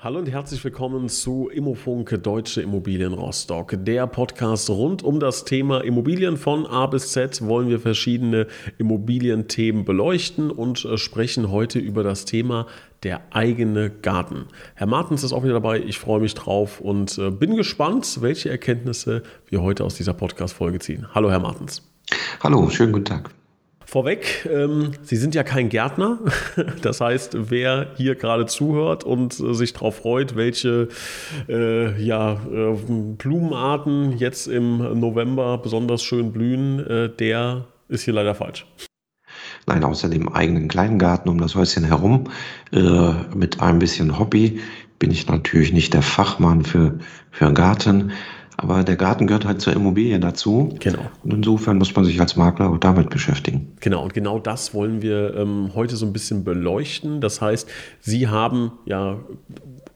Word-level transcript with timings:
Hallo 0.00 0.20
und 0.20 0.30
herzlich 0.30 0.62
willkommen 0.62 1.08
zu 1.08 1.48
Immofunk 1.48 2.22
Deutsche 2.22 2.62
Immobilien 2.62 3.14
Rostock. 3.14 3.74
Der 3.80 4.06
Podcast 4.06 4.70
rund 4.70 5.02
um 5.02 5.18
das 5.18 5.44
Thema 5.44 5.80
Immobilien 5.82 6.36
von 6.36 6.66
A 6.66 6.86
bis 6.86 7.10
Z 7.10 7.44
wollen 7.44 7.68
wir 7.68 7.80
verschiedene 7.80 8.46
Immobilienthemen 8.78 9.84
beleuchten 9.84 10.52
und 10.52 10.84
äh, 10.84 10.98
sprechen 10.98 11.50
heute 11.50 11.80
über 11.80 12.04
das 12.04 12.26
Thema 12.26 12.68
der 13.02 13.22
eigene 13.34 13.90
Garten. 13.90 14.46
Herr 14.76 14.86
Martens 14.86 15.24
ist 15.24 15.32
auch 15.32 15.42
wieder 15.42 15.54
dabei. 15.54 15.80
Ich 15.80 15.98
freue 15.98 16.20
mich 16.20 16.34
drauf 16.34 16.80
und 16.80 17.18
äh, 17.18 17.32
bin 17.32 17.56
gespannt, 17.56 18.18
welche 18.20 18.50
Erkenntnisse 18.50 19.24
wir 19.48 19.62
heute 19.62 19.82
aus 19.82 19.96
dieser 19.96 20.14
Podcast-Folge 20.14 20.78
ziehen. 20.78 21.08
Hallo, 21.12 21.28
Herr 21.28 21.40
Martens. 21.40 21.82
Hallo, 22.40 22.70
schönen 22.70 22.92
guten 22.92 23.06
Tag. 23.06 23.30
Vorweg, 23.90 24.46
ähm, 24.52 24.90
Sie 25.00 25.16
sind 25.16 25.34
ja 25.34 25.42
kein 25.42 25.70
Gärtner. 25.70 26.18
Das 26.82 27.00
heißt, 27.00 27.50
wer 27.50 27.94
hier 27.96 28.16
gerade 28.16 28.44
zuhört 28.44 29.02
und 29.02 29.40
äh, 29.40 29.54
sich 29.54 29.72
darauf 29.72 29.96
freut, 29.96 30.36
welche 30.36 30.88
äh, 31.48 31.98
ja, 31.98 32.34
äh, 32.34 32.76
Blumenarten 33.16 34.18
jetzt 34.18 34.46
im 34.46 35.00
November 35.00 35.56
besonders 35.56 36.02
schön 36.02 36.32
blühen, 36.32 36.86
äh, 36.86 37.08
der 37.08 37.64
ist 37.88 38.02
hier 38.02 38.12
leider 38.12 38.34
falsch. 38.34 38.66
Nein, 39.66 39.82
außer 39.82 40.10
dem 40.10 40.28
eigenen 40.28 40.68
kleinen 40.68 40.98
Garten 40.98 41.30
um 41.30 41.40
das 41.40 41.54
Häuschen 41.54 41.84
herum, 41.84 42.24
äh, 42.72 43.12
mit 43.34 43.62
ein 43.62 43.78
bisschen 43.78 44.18
Hobby, 44.18 44.60
bin 44.98 45.10
ich 45.10 45.26
natürlich 45.28 45.72
nicht 45.72 45.94
der 45.94 46.02
Fachmann 46.02 46.62
für, 46.62 46.98
für 47.30 47.54
Garten. 47.54 48.12
Aber 48.60 48.82
der 48.82 48.96
Garten 48.96 49.28
gehört 49.28 49.44
halt 49.44 49.60
zur 49.60 49.72
Immobilie 49.72 50.18
dazu. 50.18 50.74
Genau. 50.80 50.98
Und 51.22 51.32
insofern 51.32 51.78
muss 51.78 51.94
man 51.94 52.04
sich 52.04 52.20
als 52.20 52.34
Makler 52.34 52.70
auch 52.70 52.78
damit 52.78 53.08
beschäftigen. 53.08 53.72
Genau, 53.78 54.02
und 54.02 54.14
genau 54.14 54.40
das 54.40 54.74
wollen 54.74 55.00
wir 55.00 55.36
ähm, 55.36 55.70
heute 55.76 55.94
so 55.94 56.04
ein 56.04 56.12
bisschen 56.12 56.42
beleuchten. 56.42 57.20
Das 57.20 57.40
heißt, 57.40 57.68
Sie 58.00 58.26
haben 58.26 58.72
ja 58.84 59.20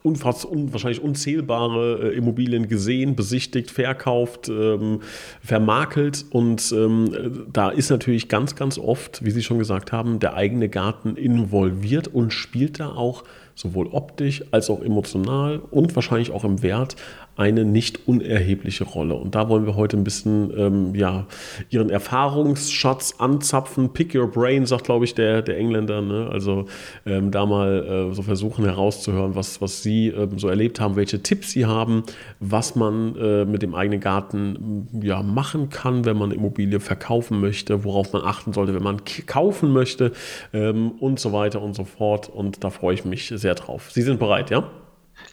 unfass, 0.05 0.45
un, 0.45 0.73
wahrscheinlich 0.73 1.03
unzählbare 1.03 2.13
äh, 2.13 2.17
Immobilien 2.17 2.69
gesehen, 2.69 3.17
besichtigt, 3.17 3.73
verkauft, 3.73 4.49
ähm, 4.49 5.01
vermakelt. 5.43 6.25
Und 6.31 6.73
ähm, 6.73 7.47
da 7.53 7.69
ist 7.69 7.91
natürlich 7.91 8.29
ganz, 8.29 8.55
ganz 8.55 8.79
oft, 8.79 9.25
wie 9.25 9.33
Sie 9.33 9.43
schon 9.43 9.59
gesagt 9.59 9.91
haben, 9.91 10.21
der 10.21 10.35
eigene 10.35 10.69
Garten 10.69 11.17
involviert 11.17 12.07
und 12.07 12.33
spielt 12.33 12.79
da 12.79 12.91
auch 12.91 13.25
sowohl 13.55 13.89
optisch 13.89 14.45
als 14.51 14.71
auch 14.71 14.83
emotional 14.83 15.61
und 15.71 15.95
wahrscheinlich 15.95 16.31
auch 16.31 16.45
im 16.45 16.63
Wert 16.63 16.97
eine 17.37 17.65
nicht 17.65 18.07
unerhebliche 18.07 18.85
Rolle. 18.85 19.15
Und 19.15 19.35
da 19.35 19.49
wollen 19.49 19.65
wir 19.65 19.75
heute 19.75 19.97
ein 19.97 20.05
bisschen 20.05 20.53
ähm, 20.57 20.95
ja, 20.95 21.27
ihren 21.71 21.89
Erfahrungsschatz 21.89 23.15
anzapfen. 23.19 23.93
Pick 23.95 24.15
your 24.15 24.31
brain, 24.31 24.67
sagt, 24.67 24.85
glaube 24.85 25.07
ich, 25.07 25.15
der, 25.15 25.41
der 25.41 25.57
Engländer. 25.57 26.03
Ne? 26.03 26.29
Also 26.31 26.67
ähm, 27.07 27.31
da 27.31 27.47
mal 27.47 28.11
äh, 28.11 28.15
so 28.15 28.23
versuchen 28.23 28.65
herauszuhören, 28.65 29.35
was, 29.35 29.63
was 29.63 29.83
Sie 29.83 30.09
ähm, 30.09 30.39
so 30.39 30.49
erlebt 30.49 30.79
haben, 30.79 30.97
welche 30.97 31.23
Tipps 31.23 31.53
Sie 31.53 31.65
haben, 31.65 32.03
was 32.39 32.77
man 32.77 33.17
äh, 33.17 33.45
mit 33.47 33.63
dem 33.63 33.75
eigenen 33.75 34.01
Garten 34.01 34.89
ja, 35.03 35.23
machen 35.23 35.71
kann, 35.71 36.05
wenn 36.05 36.19
man 36.19 36.33
Immobilie 36.33 36.81
verkaufen 36.81 37.41
möchte, 37.41 37.85
worauf 37.85 38.13
man 38.13 38.23
achten 38.23 38.53
sollte, 38.53 38.75
wenn 38.75 38.83
man 38.83 39.01
kaufen 39.27 39.73
möchte 39.73 40.13
ähm, 40.53 40.93
und 41.01 41.19
so 41.19 41.33
weiter 41.33 41.63
und 41.63 41.75
so 41.75 41.85
fort. 41.85 42.29
Und 42.29 42.63
da 42.63 42.69
freue 42.69 42.95
ich 42.95 43.07
mich 43.07 43.33
sehr 43.35 43.55
drauf. 43.55 43.91
Sie 43.91 44.03
sind 44.03 44.19
bereit, 44.19 44.51
ja? 44.51 44.65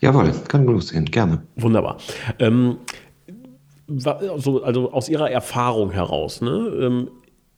Jawohl, 0.02 0.32
kann 0.48 0.66
losgehen, 0.66 1.06
gerne. 1.06 1.44
Wunderbar. 1.56 1.98
Ähm, 2.40 2.78
also, 4.06 4.64
also, 4.64 4.92
aus 4.92 5.10
Ihrer 5.10 5.30
Erfahrung 5.30 5.92
heraus, 5.92 6.42
ne, 6.42 6.72
ähm, 6.80 7.10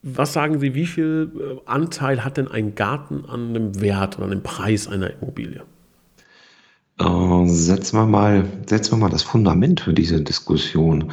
was 0.04 0.34
sagen 0.34 0.60
Sie, 0.60 0.74
wie 0.74 0.88
viel 0.88 1.32
äh, 1.36 1.70
Anteil 1.70 2.24
hat 2.24 2.38
denn 2.38 2.48
ein 2.48 2.74
Garten 2.74 3.26
an 3.26 3.54
dem 3.54 3.82
Wert 3.82 4.18
oder 4.18 4.26
an 4.26 4.32
dem 4.32 4.42
Preis 4.42 4.88
einer 4.88 5.12
Immobilie? 5.12 5.62
Äh, 7.00 7.48
setzen, 7.48 7.98
wir 7.98 8.06
mal, 8.06 8.46
setzen 8.66 8.94
wir 8.94 8.98
mal 8.98 9.10
das 9.10 9.24
Fundament 9.24 9.82
für 9.82 9.94
diese 9.94 10.22
Diskussion. 10.22 11.12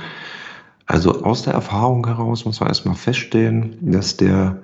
Also 0.87 1.23
aus 1.23 1.43
der 1.43 1.53
Erfahrung 1.53 2.07
heraus 2.07 2.47
muss 2.47 2.61
man 2.61 2.71
erstmal 2.71 2.95
feststellen, 2.95 3.77
dass 3.83 4.17
der 4.17 4.63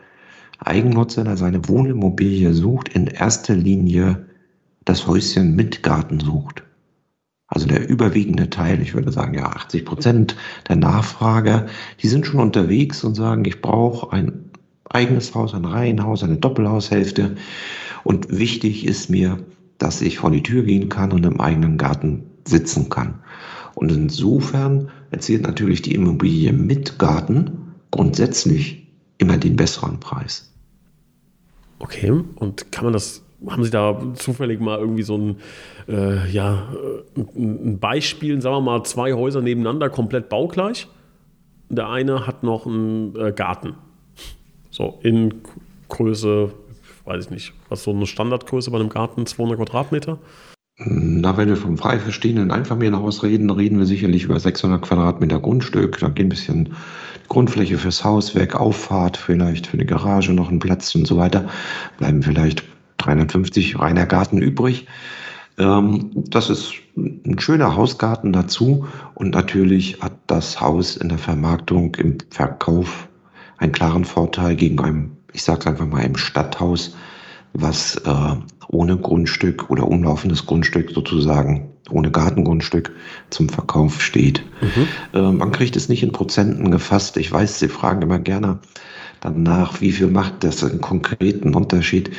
Eigennutzer, 0.59 1.25
der 1.25 1.37
seine 1.37 1.69
Wohnimmobilie 1.69 2.55
sucht, 2.55 2.89
in 2.89 3.07
erster 3.07 3.55
Linie 3.55 4.25
das 4.85 5.07
Häuschen 5.07 5.57
mit 5.57 5.83
Garten 5.83 6.21
sucht. 6.21 6.63
Also 7.47 7.67
der 7.67 7.89
überwiegende 7.89 8.51
Teil, 8.51 8.81
ich 8.81 8.95
würde 8.95 9.13
sagen 9.13 9.35
ja 9.35 9.47
80 9.47 9.85
Prozent 9.85 10.37
der 10.69 10.77
Nachfrager, 10.77 11.67
die 12.03 12.09
sind 12.09 12.27
schon 12.27 12.41
unterwegs 12.41 13.05
und 13.05 13.15
sagen, 13.15 13.45
ich 13.45 13.61
brauche 13.61 14.13
ein 14.13 14.51
eigenes 14.89 15.35
Haus, 15.35 15.55
ein 15.55 15.65
Reihenhaus, 15.65 16.23
eine 16.23 16.37
Doppelhaushälfte. 16.37 17.37
Und 18.03 18.37
wichtig 18.37 18.87
ist 18.87 19.11
mir, 19.11 19.39
dass 19.79 20.01
ich 20.01 20.19
vor 20.19 20.31
die 20.31 20.43
Tür 20.43 20.63
gehen 20.63 20.89
kann 20.89 21.13
und 21.13 21.25
im 21.27 21.41
eigenen 21.41 21.79
Garten 21.79 22.25
sitzen 22.47 22.89
kann. 22.89 23.21
Und 23.75 23.91
insofern 23.91 24.91
erzielt 25.11 25.43
natürlich 25.43 25.83
die 25.83 25.95
Immobilie 25.95 26.53
mit 26.53 26.99
Garten 26.99 27.75
grundsätzlich 27.91 28.87
immer 29.19 29.37
den 29.37 29.57
besseren 29.57 30.01
Preis. 30.01 30.53
Okay, 31.79 32.13
und 32.37 32.73
kann 32.73 32.85
man 32.85 32.93
das 32.93 33.24
haben 33.49 33.65
Sie 33.65 33.71
da 33.71 34.01
zufällig 34.15 34.61
mal 34.61 34.79
irgendwie 34.79 35.03
so 35.03 35.17
ein, 35.17 35.37
äh, 35.89 36.29
ja, 36.31 36.69
ein 37.17 37.79
Beispiel, 37.79 38.41
sagen 38.41 38.57
wir 38.57 38.61
mal, 38.61 38.85
zwei 38.85 39.13
Häuser 39.13 39.41
nebeneinander, 39.41 39.91
komplett 39.91 40.29
baugleich? 40.29 40.89
Der 41.69 41.89
eine 41.89 42.27
hat 42.27 42.43
noch 42.43 42.67
einen 42.67 43.17
äh, 43.17 43.33
Garten. 43.33 43.75
So, 44.71 44.99
in 45.03 45.43
Größe, 45.89 46.53
weiß 47.05 47.27
ich 47.27 47.31
nicht, 47.31 47.53
was 47.69 47.85
so 47.85 47.91
eine 47.91 48.07
Standardgröße 48.07 48.71
bei 48.71 48.79
einem 48.79 48.89
Garten, 48.89 49.27
200 49.27 49.59
Quadratmeter? 49.59 50.19
Na, 50.77 51.37
wenn 51.37 51.49
wir 51.49 51.57
vom 51.57 51.79
frei 51.79 52.01
verstehenden 52.01 52.51
Einfamilienhaus 52.51 53.23
reden, 53.23 53.49
reden 53.51 53.79
wir 53.79 53.87
sicherlich 53.87 54.25
über 54.25 54.41
600 54.41 54.83
Quadratmeter 54.83 55.39
Grundstück. 55.39 56.01
Da 56.01 56.09
geht 56.09 56.27
ein 56.27 56.31
bisschen 56.31 56.75
Grundfläche 57.29 57.79
fürs 57.79 58.03
Haus 58.03 58.35
weg, 58.35 58.57
Auffahrt, 58.57 59.17
vielleicht 59.17 59.69
für 59.69 59.75
eine 59.75 59.87
Garage 59.87 60.33
noch 60.33 60.51
ein 60.51 60.59
Platz 60.59 60.93
und 60.97 61.07
so 61.07 61.17
weiter. 61.17 61.49
Bleiben 61.99 62.25
vielleicht 62.25 62.65
350 63.05 63.79
reiner 63.79 64.07
Garten 64.07 64.39
übrig. 64.39 64.87
Ähm, 65.59 66.11
das 66.15 66.51
ist 66.51 66.75
ein 66.97 67.39
schöner 67.39 67.77
Hausgarten 67.77 68.33
dazu 68.33 68.87
und 69.15 69.35
natürlich 69.35 70.01
hat 70.01 70.13
das 70.27 70.61
Haus 70.61 70.97
in 70.97 71.09
der 71.09 71.19
Vermarktung, 71.19 71.95
im 71.97 72.19
Verkauf 72.31 73.09
einen 73.59 73.73
klaren 73.73 74.05
Vorteil 74.05 74.57
gegen 74.57 74.81
einem, 74.81 75.13
ich 75.33 75.43
sage 75.43 75.61
es 75.61 75.67
einfach 75.67 75.87
mal, 75.87 76.01
einem 76.01 76.17
Stadthaus, 76.17 76.97
was 77.53 77.97
äh, 77.97 78.37
ohne 78.69 78.97
Grundstück 78.97 79.71
oder 79.71 79.87
umlaufendes 79.87 80.47
Grundstück 80.47 80.91
sozusagen, 80.91 81.71
ohne 81.91 82.11
Gartengrundstück 82.11 82.93
zum 83.31 83.49
Verkauf 83.49 84.03
steht. 84.03 84.43
Mhm. 84.61 85.19
Äh, 85.19 85.33
man 85.33 85.53
kriegt 85.53 85.77
es 85.77 85.89
nicht 85.89 86.03
in 86.03 86.13
Prozenten 86.13 86.71
gefasst. 86.71 87.17
Ich 87.17 87.31
weiß, 87.31 87.61
Sie 87.61 87.69
fragen 87.69 88.03
immer 88.03 88.19
gerne, 88.19 88.59
danach, 89.25 89.81
wie 89.81 89.93
viel 89.93 90.09
macht 90.09 90.45
das 90.45 90.63
einen 90.63 90.81
konkreten 90.81 91.55
Unterschied. 91.55 92.11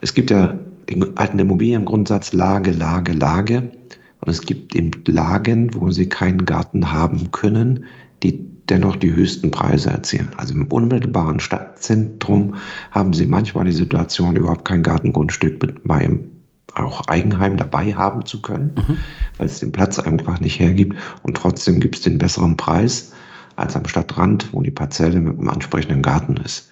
Es 0.00 0.14
gibt 0.14 0.30
ja 0.30 0.58
den 0.88 1.16
alten 1.16 1.38
Immobiliengrundsatz 1.38 2.32
Lage, 2.32 2.72
Lage, 2.72 3.12
Lage. 3.12 3.72
Und 4.20 4.30
es 4.30 4.42
gibt 4.42 4.76
eben 4.76 4.90
Lagen, 5.06 5.74
wo 5.74 5.90
sie 5.90 6.08
keinen 6.08 6.44
Garten 6.44 6.92
haben 6.92 7.30
können, 7.32 7.86
die 8.22 8.46
dennoch 8.68 8.96
die 8.96 9.14
höchsten 9.14 9.50
Preise 9.50 9.90
erzielen. 9.90 10.28
Also 10.36 10.54
im 10.54 10.66
unmittelbaren 10.66 11.40
Stadtzentrum 11.40 12.56
haben 12.90 13.14
sie 13.14 13.26
manchmal 13.26 13.64
die 13.64 13.72
Situation, 13.72 14.36
überhaupt 14.36 14.66
kein 14.66 14.82
Gartengrundstück 14.82 15.62
mit 15.62 15.86
meinem 15.86 16.26
auch 16.74 17.08
Eigenheim 17.08 17.56
dabei 17.56 17.94
haben 17.94 18.26
zu 18.26 18.42
können, 18.42 18.74
mhm. 18.76 18.96
weil 19.38 19.46
es 19.46 19.58
den 19.58 19.72
Platz 19.72 19.98
einfach 19.98 20.38
nicht 20.40 20.60
hergibt. 20.60 20.96
Und 21.22 21.36
trotzdem 21.36 21.80
gibt 21.80 21.96
es 21.96 22.02
den 22.02 22.18
besseren 22.18 22.56
Preis 22.56 23.12
als 23.60 23.76
am 23.76 23.86
Stadtrand, 23.86 24.52
wo 24.52 24.62
die 24.62 24.70
Parzelle 24.70 25.20
mit 25.20 25.38
einem 25.38 25.48
ansprechenden 25.48 26.02
Garten 26.02 26.36
ist. 26.38 26.68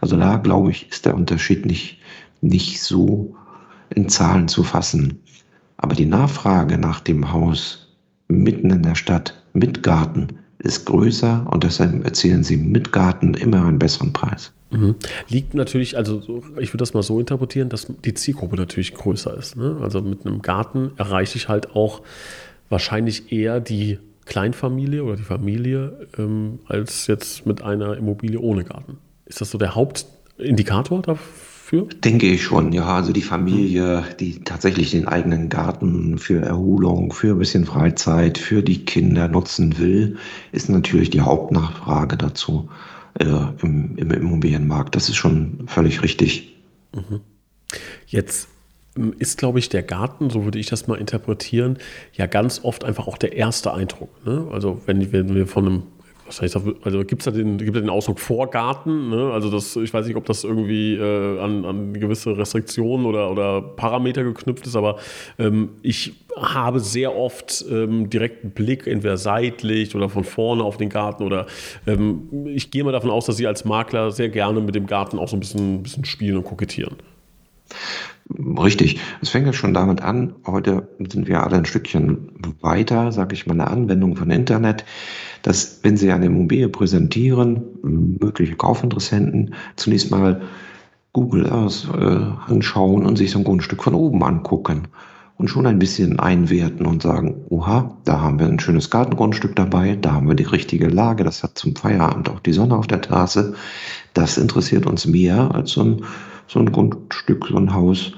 Also 0.00 0.16
da, 0.16 0.36
glaube 0.36 0.70
ich, 0.70 0.90
ist 0.90 1.06
der 1.06 1.14
Unterschied 1.14 1.66
nicht, 1.66 1.98
nicht 2.40 2.82
so 2.82 3.34
in 3.90 4.08
Zahlen 4.08 4.48
zu 4.48 4.62
fassen. 4.62 5.20
Aber 5.76 5.94
die 5.94 6.06
Nachfrage 6.06 6.78
nach 6.78 7.00
dem 7.00 7.32
Haus 7.32 7.94
mitten 8.28 8.70
in 8.70 8.82
der 8.82 8.94
Stadt 8.94 9.42
mit 9.52 9.82
Garten 9.82 10.28
ist 10.58 10.86
größer 10.86 11.46
und 11.50 11.64
deshalb 11.64 12.04
erzielen 12.04 12.42
sie 12.42 12.56
mit 12.56 12.92
Garten 12.92 13.34
immer 13.34 13.64
einen 13.64 13.78
besseren 13.78 14.12
Preis. 14.12 14.52
Mhm. 14.70 14.96
Liegt 15.28 15.54
natürlich, 15.54 15.96
also 15.96 16.42
ich 16.58 16.70
würde 16.70 16.78
das 16.78 16.94
mal 16.94 17.02
so 17.02 17.20
interpretieren, 17.20 17.68
dass 17.68 17.86
die 18.04 18.14
Zielgruppe 18.14 18.56
natürlich 18.56 18.94
größer 18.94 19.36
ist. 19.36 19.56
Ne? 19.56 19.78
Also 19.80 20.00
mit 20.02 20.26
einem 20.26 20.42
Garten 20.42 20.92
erreiche 20.96 21.36
ich 21.36 21.48
halt 21.48 21.76
auch 21.76 22.02
wahrscheinlich 22.68 23.32
eher 23.32 23.60
die 23.60 23.98
Kleinfamilie 24.26 25.02
oder 25.02 25.16
die 25.16 25.22
Familie 25.22 26.08
ähm, 26.18 26.58
als 26.66 27.06
jetzt 27.06 27.46
mit 27.46 27.62
einer 27.62 27.96
Immobilie 27.96 28.38
ohne 28.38 28.64
Garten. 28.64 28.98
Ist 29.24 29.40
das 29.40 29.50
so 29.50 29.58
der 29.58 29.74
Hauptindikator 29.74 31.16
für? 31.16 31.86
Denke 32.04 32.26
ich 32.26 32.42
schon, 32.42 32.72
ja. 32.72 32.86
Also 32.86 33.12
die 33.12 33.22
Familie, 33.22 34.04
die 34.20 34.40
tatsächlich 34.40 34.90
den 34.90 35.08
eigenen 35.08 35.48
Garten 35.48 36.18
für 36.18 36.42
Erholung, 36.42 37.12
für 37.12 37.32
ein 37.32 37.38
bisschen 37.38 37.64
Freizeit, 37.64 38.36
für 38.38 38.62
die 38.62 38.84
Kinder 38.84 39.28
nutzen 39.28 39.78
will, 39.78 40.16
ist 40.52 40.68
natürlich 40.68 41.10
die 41.10 41.22
Hauptnachfrage 41.22 42.16
dazu 42.16 42.68
äh, 43.18 43.24
im, 43.24 43.96
im 43.96 44.10
Immobilienmarkt. 44.10 44.94
Das 44.94 45.08
ist 45.08 45.16
schon 45.16 45.64
völlig 45.66 46.02
richtig. 46.02 46.56
Mhm. 46.94 47.20
Jetzt 48.06 48.48
ist, 49.18 49.38
glaube 49.38 49.58
ich, 49.58 49.68
der 49.68 49.82
Garten, 49.82 50.30
so 50.30 50.44
würde 50.44 50.58
ich 50.58 50.66
das 50.66 50.86
mal 50.86 50.96
interpretieren, 50.96 51.78
ja 52.14 52.26
ganz 52.26 52.60
oft 52.64 52.84
einfach 52.84 53.06
auch 53.06 53.18
der 53.18 53.34
erste 53.34 53.72
Eindruck. 53.72 54.10
Ne? 54.24 54.46
Also 54.52 54.80
wenn, 54.86 55.12
wenn 55.12 55.34
wir 55.34 55.46
von 55.46 55.66
einem 55.66 55.82
also 56.82 57.04
gibt 57.04 57.22
es 57.22 57.24
da 57.24 57.30
den, 57.30 57.58
gibt 57.58 57.76
den 57.76 57.88
Ausdruck 57.88 58.18
Vorgarten? 58.18 59.10
Ne? 59.10 59.30
Also 59.32 59.50
das, 59.50 59.76
ich 59.76 59.92
weiß 59.92 60.06
nicht, 60.06 60.16
ob 60.16 60.24
das 60.24 60.44
irgendwie 60.44 60.94
äh, 60.94 61.40
an, 61.40 61.64
an 61.64 61.94
gewisse 61.94 62.36
Restriktionen 62.36 63.06
oder, 63.06 63.30
oder 63.30 63.62
Parameter 63.62 64.24
geknüpft 64.24 64.66
ist, 64.66 64.76
aber 64.76 64.96
ähm, 65.38 65.70
ich 65.82 66.14
habe 66.36 66.80
sehr 66.80 67.14
oft 67.16 67.64
ähm, 67.70 68.10
direkten 68.10 68.50
Blick, 68.50 68.86
entweder 68.86 69.16
seitlich 69.16 69.94
oder 69.94 70.08
von 70.08 70.24
vorne 70.24 70.64
auf 70.64 70.76
den 70.76 70.88
Garten 70.88 71.22
oder 71.22 71.46
ähm, 71.86 72.28
ich 72.46 72.70
gehe 72.70 72.82
mal 72.84 72.92
davon 72.92 73.10
aus, 73.10 73.26
dass 73.26 73.36
Sie 73.36 73.46
als 73.46 73.64
Makler 73.64 74.10
sehr 74.10 74.28
gerne 74.28 74.60
mit 74.60 74.74
dem 74.74 74.86
Garten 74.86 75.18
auch 75.18 75.28
so 75.28 75.36
ein 75.36 75.40
bisschen, 75.40 75.76
ein 75.76 75.82
bisschen 75.82 76.04
spielen 76.04 76.36
und 76.36 76.44
kokettieren. 76.44 76.96
Richtig. 78.28 78.98
Es 79.22 79.28
fängt 79.28 79.46
ja 79.46 79.52
schon 79.52 79.72
damit 79.72 80.02
an. 80.02 80.34
Heute 80.46 80.88
sind 81.10 81.28
wir 81.28 81.44
alle 81.44 81.56
ein 81.56 81.64
Stückchen 81.64 82.32
weiter, 82.60 83.12
sage 83.12 83.34
ich 83.34 83.46
mal, 83.46 83.54
eine 83.54 83.68
Anwendung 83.68 84.16
von 84.16 84.30
Internet, 84.30 84.84
dass, 85.42 85.80
wenn 85.82 85.96
Sie 85.96 86.10
eine 86.10 86.26
Immobilie 86.26 86.68
präsentieren, 86.68 87.62
mögliche 87.82 88.56
Kaufinteressenten 88.56 89.54
zunächst 89.76 90.10
mal 90.10 90.42
Google 91.12 91.46
Earth 91.50 91.88
äh, 91.94 92.50
anschauen 92.52 93.06
und 93.06 93.16
sich 93.16 93.30
so 93.30 93.38
ein 93.38 93.44
Grundstück 93.44 93.84
von 93.84 93.94
oben 93.94 94.22
angucken 94.24 94.88
und 95.38 95.48
schon 95.48 95.66
ein 95.66 95.78
bisschen 95.78 96.18
einwerten 96.18 96.84
und 96.84 97.02
sagen, 97.02 97.44
oha, 97.48 97.96
da 98.04 98.20
haben 98.20 98.38
wir 98.40 98.46
ein 98.46 98.58
schönes 98.58 98.90
Gartengrundstück 98.90 99.54
dabei, 99.54 99.96
da 99.96 100.12
haben 100.12 100.28
wir 100.28 100.34
die 100.34 100.44
richtige 100.44 100.88
Lage, 100.88 101.24
das 101.24 101.42
hat 101.42 101.56
zum 101.56 101.76
Feierabend 101.76 102.28
auch 102.28 102.40
die 102.40 102.52
Sonne 102.52 102.76
auf 102.76 102.86
der 102.86 103.02
Terrasse. 103.02 103.54
Das 104.14 104.36
interessiert 104.36 104.86
uns 104.86 105.06
mehr 105.06 105.54
als 105.54 105.70
so 105.70 105.82
ein 105.82 106.04
so 106.46 106.58
ein 106.58 106.72
Grundstück, 106.72 107.46
so 107.48 107.56
ein 107.56 107.74
Haus, 107.74 108.12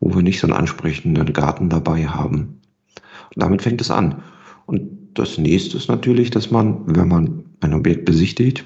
wo 0.00 0.14
wir 0.14 0.22
nicht 0.22 0.40
so 0.40 0.46
einen 0.46 0.56
ansprechenden 0.56 1.32
Garten 1.32 1.68
dabei 1.68 2.06
haben. 2.06 2.60
Und 3.34 3.42
damit 3.42 3.62
fängt 3.62 3.80
es 3.80 3.90
an. 3.90 4.22
Und 4.66 4.90
das 5.14 5.38
nächste 5.38 5.76
ist 5.76 5.88
natürlich, 5.88 6.30
dass 6.30 6.50
man, 6.50 6.82
wenn 6.94 7.08
man 7.08 7.44
ein 7.60 7.74
Objekt 7.74 8.04
besichtigt, 8.04 8.64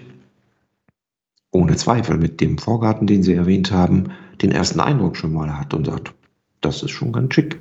ohne 1.51 1.77
Zweifel 1.77 2.19
mit 2.19 2.41
dem 2.41 2.59
Vorgarten, 2.59 3.07
den 3.07 3.23
Sie 3.23 3.35
erwähnt 3.35 3.73
haben, 3.73 4.11
den 4.43 4.53
ersten 4.53 4.81
Eindruck 4.81 5.17
schon 5.17 5.33
mal 5.33 5.59
hat 5.59 5.75
und 5.75 5.87
sagt, 5.87 6.13
das 6.61 6.83
ist 6.83 6.91
schon 6.91 7.13
ganz 7.13 7.35
schick. 7.35 7.61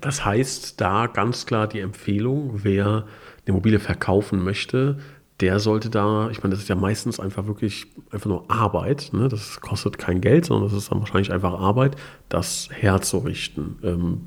Das 0.00 0.24
heißt, 0.24 0.80
da 0.80 1.06
ganz 1.06 1.46
klar 1.46 1.68
die 1.68 1.80
Empfehlung, 1.80 2.64
wer 2.64 2.86
eine 2.86 3.04
Immobilie 3.46 3.78
verkaufen 3.78 4.42
möchte, 4.42 4.98
der 5.40 5.58
sollte 5.58 5.90
da, 5.90 6.30
ich 6.30 6.42
meine, 6.42 6.54
das 6.54 6.62
ist 6.62 6.68
ja 6.68 6.76
meistens 6.76 7.18
einfach 7.18 7.46
wirklich 7.46 7.86
einfach 8.10 8.26
nur 8.26 8.50
Arbeit, 8.50 9.10
ne? 9.12 9.28
das 9.28 9.60
kostet 9.60 9.98
kein 9.98 10.20
Geld, 10.20 10.44
sondern 10.44 10.70
das 10.70 10.78
ist 10.78 10.92
dann 10.92 11.00
wahrscheinlich 11.00 11.32
einfach 11.32 11.58
Arbeit, 11.58 11.96
das 12.28 12.68
herzurichten. 12.70 13.76
Ähm, 13.82 14.20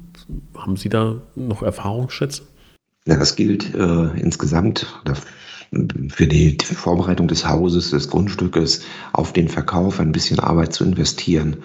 haben 0.58 0.76
Sie 0.76 0.90
da 0.90 1.22
noch 1.36 1.64
Erfahrungsschätze? 1.64 2.44
Ja, 3.06 3.16
das 3.16 3.38
gilt 3.38 3.74
äh, 3.74 4.10
insgesamt 4.20 4.86
für 6.10 6.28
die 6.28 6.58
Vorbereitung 6.62 7.28
des 7.28 7.48
Hauses, 7.48 7.92
des 7.92 8.10
Grundstückes 8.10 8.84
auf 9.14 9.34
den 9.34 9.50
Verkauf 9.50 10.00
ein 10.00 10.12
bisschen 10.12 10.40
Arbeit 10.40 10.74
zu 10.74 10.86
investieren. 10.86 11.58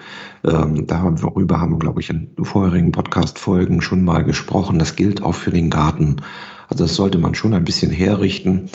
Ähm, 0.43 0.87
darüber 0.87 1.59
haben 1.59 1.71
wir, 1.71 1.79
glaube 1.79 2.01
ich, 2.01 2.09
in 2.09 2.29
vorherigen 2.41 2.91
Podcast-Folgen 2.91 3.81
schon 3.81 4.03
mal 4.03 4.23
gesprochen. 4.23 4.79
Das 4.79 4.95
gilt 4.95 5.23
auch 5.23 5.35
für 5.35 5.51
den 5.51 5.69
Garten. 5.69 6.17
Also 6.73 6.85
das 6.85 6.95
sollte 6.95 7.19
man 7.19 7.35
schon 7.35 7.53
ein 7.53 7.65
bisschen 7.65 7.91
herrichten. 7.91 8.67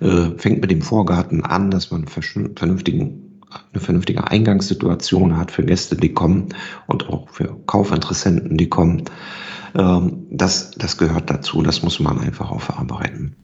Äh, 0.00 0.30
fängt 0.36 0.60
mit 0.60 0.70
dem 0.70 0.82
Vorgarten 0.82 1.44
an, 1.44 1.72
dass 1.72 1.90
man 1.90 2.06
vernünftigen, 2.06 3.40
eine 3.72 3.80
vernünftige 3.80 4.28
Eingangssituation 4.28 5.36
hat 5.36 5.50
für 5.50 5.64
Gäste, 5.64 5.96
die 5.96 6.14
kommen 6.14 6.50
und 6.86 7.08
auch 7.08 7.28
für 7.28 7.56
Kaufinteressenten, 7.66 8.56
die 8.56 8.68
kommen. 8.68 9.02
Ähm, 9.76 10.26
das, 10.30 10.70
das 10.72 10.96
gehört 10.96 11.28
dazu, 11.28 11.60
das 11.62 11.82
muss 11.82 11.98
man 11.98 12.20
einfach 12.20 12.52
aufarbeiten. 12.52 13.34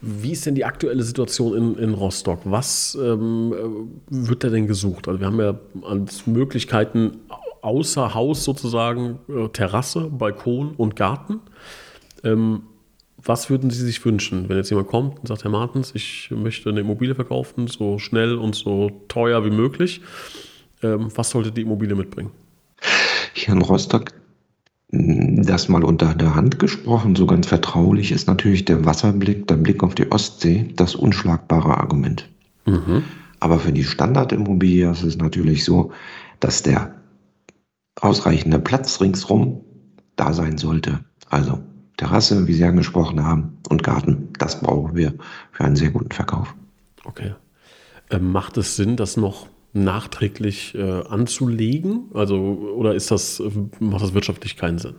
Wie 0.00 0.30
ist 0.30 0.46
denn 0.46 0.54
die 0.54 0.64
aktuelle 0.64 1.02
Situation 1.02 1.56
in, 1.56 1.82
in 1.82 1.94
Rostock? 1.94 2.42
Was 2.44 2.96
ähm, 3.00 3.90
wird 4.08 4.44
da 4.44 4.50
denn 4.50 4.68
gesucht? 4.68 5.08
Also 5.08 5.18
wir 5.18 5.26
haben 5.26 5.40
ja 5.40 5.58
als 5.82 6.28
Möglichkeiten 6.28 7.18
außer 7.60 8.14
Haus 8.14 8.44
sozusagen 8.44 9.18
äh, 9.28 9.48
Terrasse, 9.48 10.02
Balkon 10.02 10.74
und 10.76 10.94
Garten. 10.94 11.40
Ähm, 12.22 12.62
was 13.24 13.50
würden 13.50 13.70
Sie 13.70 13.84
sich 13.84 14.04
wünschen, 14.04 14.48
wenn 14.48 14.56
jetzt 14.56 14.70
jemand 14.70 14.88
kommt 14.88 15.20
und 15.20 15.28
sagt, 15.28 15.44
Herr 15.44 15.50
Martens, 15.50 15.92
ich 15.94 16.30
möchte 16.30 16.70
eine 16.70 16.80
Immobilie 16.80 17.14
verkaufen, 17.14 17.66
so 17.66 17.98
schnell 17.98 18.36
und 18.36 18.54
so 18.54 18.90
teuer 19.08 19.44
wie 19.44 19.50
möglich. 19.50 20.00
Ähm, 20.82 21.08
was 21.14 21.30
sollte 21.30 21.52
die 21.52 21.62
Immobilie 21.62 21.94
mitbringen? 21.94 22.30
Hier 23.34 23.54
in 23.54 23.62
Rostock, 23.62 24.12
das 24.90 25.68
mal 25.68 25.84
unter 25.84 26.14
der 26.14 26.34
Hand 26.34 26.58
gesprochen, 26.58 27.16
so 27.16 27.26
ganz 27.26 27.46
vertraulich, 27.46 28.12
ist 28.12 28.26
natürlich 28.26 28.64
der 28.64 28.84
Wasserblick, 28.84 29.46
der 29.46 29.56
Blick 29.56 29.82
auf 29.82 29.94
die 29.94 30.10
Ostsee, 30.10 30.70
das 30.76 30.94
unschlagbare 30.94 31.78
Argument. 31.78 32.28
Mhm. 32.66 33.04
Aber 33.40 33.58
für 33.58 33.72
die 33.72 33.84
Standardimmobilie 33.84 34.90
ist 34.90 35.02
es 35.02 35.16
natürlich 35.16 35.64
so, 35.64 35.92
dass 36.40 36.62
der 36.62 36.94
ausreichende 38.00 38.58
Platz 38.58 39.00
ringsrum 39.00 39.64
da 40.16 40.32
sein 40.32 40.58
sollte. 40.58 41.00
Also 41.28 41.60
Terrasse, 42.02 42.48
wie 42.48 42.52
Sie 42.52 42.64
angesprochen 42.64 43.24
haben, 43.24 43.58
und 43.68 43.84
Garten. 43.84 44.30
Das 44.36 44.60
brauchen 44.60 44.96
wir 44.96 45.14
für 45.52 45.64
einen 45.64 45.76
sehr 45.76 45.90
guten 45.90 46.10
Verkauf. 46.10 46.52
Okay. 47.04 47.34
Ähm, 48.10 48.32
macht 48.32 48.56
es 48.56 48.74
Sinn, 48.74 48.96
das 48.96 49.16
noch 49.16 49.46
nachträglich 49.72 50.74
äh, 50.74 50.82
anzulegen? 50.82 52.06
Also, 52.12 52.36
oder 52.76 52.96
ist 52.96 53.12
das, 53.12 53.40
macht 53.78 54.02
das 54.02 54.14
wirtschaftlich 54.14 54.56
keinen 54.56 54.78
Sinn? 54.78 54.96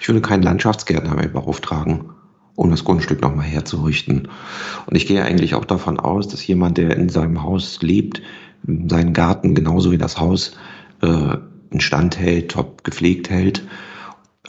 Ich 0.00 0.08
würde 0.08 0.20
keinen 0.20 0.42
Landschaftsgärtner 0.42 1.14
mehr 1.14 1.28
beauftragen, 1.28 2.10
um 2.56 2.70
das 2.70 2.82
Grundstück 2.82 3.22
nochmal 3.22 3.46
herzurichten. 3.46 4.28
Und 4.86 4.96
ich 4.96 5.06
gehe 5.06 5.22
eigentlich 5.22 5.54
auch 5.54 5.64
davon 5.64 6.00
aus, 6.00 6.26
dass 6.26 6.44
jemand, 6.44 6.76
der 6.76 6.96
in 6.96 7.08
seinem 7.08 7.44
Haus 7.44 7.80
lebt, 7.82 8.20
seinen 8.64 9.12
Garten 9.12 9.54
genauso 9.54 9.92
wie 9.92 9.98
das 9.98 10.18
Haus 10.18 10.56
äh, 11.02 11.36
instand 11.70 12.18
hält, 12.18 12.50
top 12.50 12.82
gepflegt 12.82 13.30
hält 13.30 13.62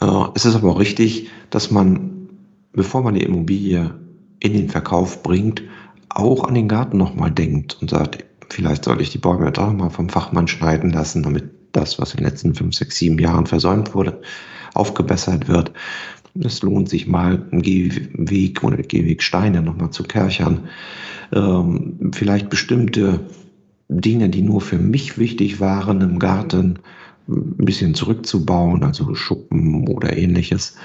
äh, 0.00 0.24
es 0.34 0.44
ist 0.44 0.54
aber 0.54 0.72
auch 0.72 0.78
richtig, 0.78 1.28
dass 1.50 1.70
man, 1.70 2.28
bevor 2.72 3.02
man 3.02 3.14
die 3.14 3.22
Immobilie 3.22 3.94
in 4.40 4.52
den 4.52 4.68
Verkauf 4.68 5.22
bringt, 5.22 5.62
auch 6.08 6.44
an 6.44 6.54
den 6.54 6.68
Garten 6.68 6.96
nochmal 6.96 7.30
denkt 7.30 7.78
und 7.80 7.90
sagt, 7.90 8.24
vielleicht 8.50 8.84
soll 8.84 9.00
ich 9.00 9.10
die 9.10 9.18
Bäume 9.18 9.52
doch 9.52 9.72
mal 9.72 9.90
vom 9.90 10.08
Fachmann 10.08 10.48
schneiden 10.48 10.90
lassen, 10.90 11.22
damit 11.22 11.50
das, 11.72 11.98
was 11.98 12.12
in 12.12 12.18
den 12.18 12.26
letzten 12.26 12.54
fünf, 12.54 12.74
sechs, 12.74 12.96
sieben 12.96 13.18
Jahren 13.18 13.46
versäumt 13.46 13.94
wurde, 13.94 14.20
aufgebessert 14.74 15.48
wird. 15.48 15.72
Es 16.40 16.62
lohnt 16.62 16.88
sich 16.88 17.06
mal, 17.06 17.46
einen 17.50 17.62
Gehweg 17.62 18.62
oder 18.62 18.76
Gehwegsteine 18.76 19.60
nochmal 19.62 19.90
zu 19.90 20.04
kerchern. 20.04 20.68
Ähm, 21.32 22.10
vielleicht 22.12 22.48
bestimmte 22.48 23.20
Dinge, 23.88 24.28
die 24.28 24.42
nur 24.42 24.60
für 24.60 24.78
mich 24.78 25.18
wichtig 25.18 25.60
waren 25.60 26.00
im 26.00 26.18
Garten, 26.18 26.78
ein 27.28 27.64
bisschen 27.64 27.94
zurückzubauen, 27.94 28.82
also 28.82 29.14
Schuppen 29.14 29.86
oder 29.88 30.16
ähnliches, 30.16 30.76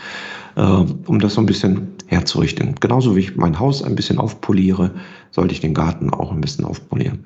äh, 0.55 0.61
um 0.61 1.19
das 1.19 1.35
so 1.35 1.41
ein 1.41 1.45
bisschen 1.45 1.93
herzurichten. 2.07 2.75
Genauso 2.79 3.15
wie 3.15 3.21
ich 3.21 3.35
mein 3.35 3.59
Haus 3.59 3.83
ein 3.83 3.95
bisschen 3.95 4.19
aufpoliere, 4.19 4.91
sollte 5.31 5.53
ich 5.53 5.61
den 5.61 5.73
Garten 5.73 6.09
auch 6.09 6.31
ein 6.31 6.41
bisschen 6.41 6.65
aufpolieren. 6.65 7.25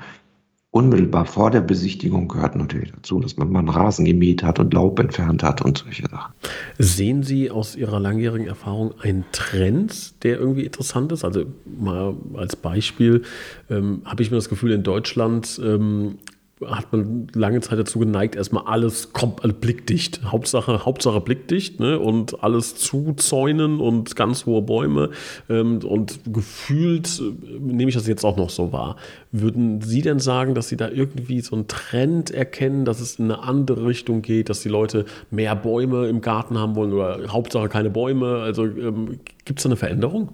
Unmittelbar 0.69 1.25
vor 1.25 1.49
der 1.49 1.61
Besichtigung 1.61 2.27
gehört 2.27 2.55
natürlich 2.55 2.91
dazu, 2.91 3.19
dass 3.19 3.37
man 3.37 3.51
mal 3.51 3.59
einen 3.59 3.69
Rasen 3.69 4.05
gemäht 4.05 4.43
hat 4.43 4.59
und 4.59 4.73
Laub 4.73 4.99
entfernt 4.99 5.41
hat 5.41 5.61
und 5.61 5.79
solche 5.79 6.03
Sachen. 6.07 6.33
Sehen 6.77 7.23
Sie 7.23 7.49
aus 7.49 7.75
Ihrer 7.75 7.99
langjährigen 7.99 8.45
Erfahrung 8.45 8.93
einen 9.01 9.25
Trend, 9.31 10.23
der 10.23 10.37
irgendwie 10.37 10.65
interessant 10.65 11.11
ist? 11.13 11.25
Also 11.25 11.45
mal 11.65 12.15
als 12.35 12.55
Beispiel 12.55 13.23
ähm, 13.71 14.01
habe 14.05 14.21
ich 14.21 14.29
mir 14.29 14.37
das 14.37 14.49
Gefühl, 14.49 14.71
in 14.71 14.83
Deutschland 14.83 15.59
ähm, 15.63 16.19
hat 16.65 16.91
man 16.91 17.27
lange 17.33 17.61
Zeit 17.61 17.77
dazu 17.77 17.99
geneigt, 17.99 18.35
erstmal 18.35 18.63
alles 18.65 19.13
kommt 19.13 19.43
also 19.43 19.55
blickdicht. 19.55 20.23
Hauptsache, 20.25 20.85
Hauptsache 20.85 21.21
blickdicht 21.21 21.79
ne? 21.79 21.99
und 21.99 22.43
alles 22.43 22.75
zuzäunen 22.75 23.79
und 23.79 24.15
ganz 24.15 24.45
hohe 24.45 24.63
Bäume. 24.63 25.11
Ähm, 25.49 25.79
und 25.83 26.21
gefühlt 26.33 27.19
äh, 27.19 27.59
nehme 27.59 27.89
ich 27.89 27.95
das 27.95 28.07
jetzt 28.07 28.23
auch 28.23 28.37
noch 28.37 28.49
so 28.49 28.71
wahr. 28.71 28.95
Würden 29.31 29.81
Sie 29.81 30.01
denn 30.01 30.19
sagen, 30.19 30.55
dass 30.55 30.69
Sie 30.69 30.77
da 30.77 30.89
irgendwie 30.89 31.41
so 31.41 31.55
einen 31.55 31.67
Trend 31.67 32.31
erkennen, 32.31 32.85
dass 32.85 33.01
es 33.01 33.19
in 33.19 33.25
eine 33.25 33.43
andere 33.43 33.85
Richtung 33.85 34.23
geht, 34.23 34.49
dass 34.49 34.61
die 34.61 34.69
Leute 34.69 35.05
mehr 35.29 35.55
Bäume 35.55 36.07
im 36.07 36.21
Garten 36.21 36.57
haben 36.57 36.75
wollen 36.75 36.91
oder 36.91 37.27
Hauptsache 37.27 37.69
keine 37.69 37.91
Bäume? 37.91 38.39
Also 38.39 38.65
ähm, 38.65 39.19
gibt 39.45 39.59
es 39.59 39.63
da 39.63 39.69
eine 39.69 39.77
Veränderung? 39.77 40.29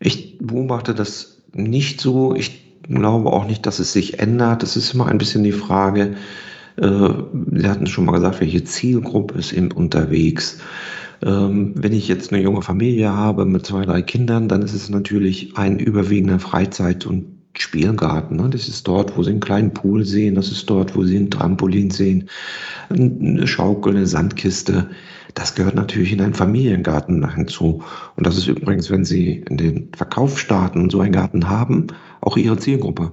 Ich 0.00 0.38
beobachte 0.38 0.94
das 0.94 1.42
nicht 1.52 2.00
so. 2.00 2.34
Ich 2.34 2.67
glaube 2.88 3.32
auch 3.32 3.46
nicht, 3.46 3.66
dass 3.66 3.78
es 3.78 3.92
sich 3.92 4.18
ändert. 4.18 4.62
Es 4.62 4.76
ist 4.76 4.94
immer 4.94 5.06
ein 5.06 5.18
bisschen 5.18 5.44
die 5.44 5.52
Frage, 5.52 6.16
äh, 6.76 7.08
Sie 7.52 7.68
hatten 7.68 7.86
schon 7.86 8.04
mal 8.04 8.12
gesagt, 8.12 8.40
welche 8.40 8.64
Zielgruppe 8.64 9.38
ist 9.38 9.52
eben 9.52 9.72
unterwegs. 9.72 10.60
Ähm, 11.20 11.72
wenn 11.74 11.92
ich 11.92 12.06
jetzt 12.06 12.32
eine 12.32 12.42
junge 12.42 12.62
Familie 12.62 13.12
habe 13.12 13.44
mit 13.44 13.66
zwei, 13.66 13.84
drei 13.84 14.02
Kindern, 14.02 14.48
dann 14.48 14.62
ist 14.62 14.74
es 14.74 14.88
natürlich 14.88 15.56
ein 15.56 15.78
überwiegender 15.78 16.38
Freizeit- 16.38 17.06
und 17.06 17.38
Spielgarten. 17.56 18.36
Ne? 18.36 18.48
Das 18.50 18.68
ist 18.68 18.86
dort, 18.86 19.16
wo 19.16 19.22
Sie 19.24 19.30
einen 19.30 19.40
kleinen 19.40 19.74
Pool 19.74 20.04
sehen, 20.04 20.36
das 20.36 20.52
ist 20.52 20.70
dort, 20.70 20.94
wo 20.94 21.02
Sie 21.02 21.16
ein 21.16 21.30
Trampolin 21.30 21.90
sehen, 21.90 22.28
eine 22.88 23.46
Schaukel, 23.48 23.96
eine 23.96 24.06
Sandkiste. 24.06 24.90
Das 25.38 25.54
gehört 25.54 25.76
natürlich 25.76 26.12
in 26.12 26.20
einen 26.20 26.34
Familiengarten 26.34 27.32
hinzu. 27.32 27.84
Und 28.16 28.26
das 28.26 28.36
ist 28.36 28.48
übrigens, 28.48 28.90
wenn 28.90 29.04
Sie 29.04 29.44
in 29.48 29.56
den 29.56 29.88
Verkauf 29.96 30.36
starten 30.36 30.82
und 30.82 30.90
so 30.90 30.98
einen 30.98 31.12
Garten 31.12 31.48
haben, 31.48 31.86
auch 32.20 32.36
Ihre 32.36 32.56
Zielgruppe. 32.56 33.12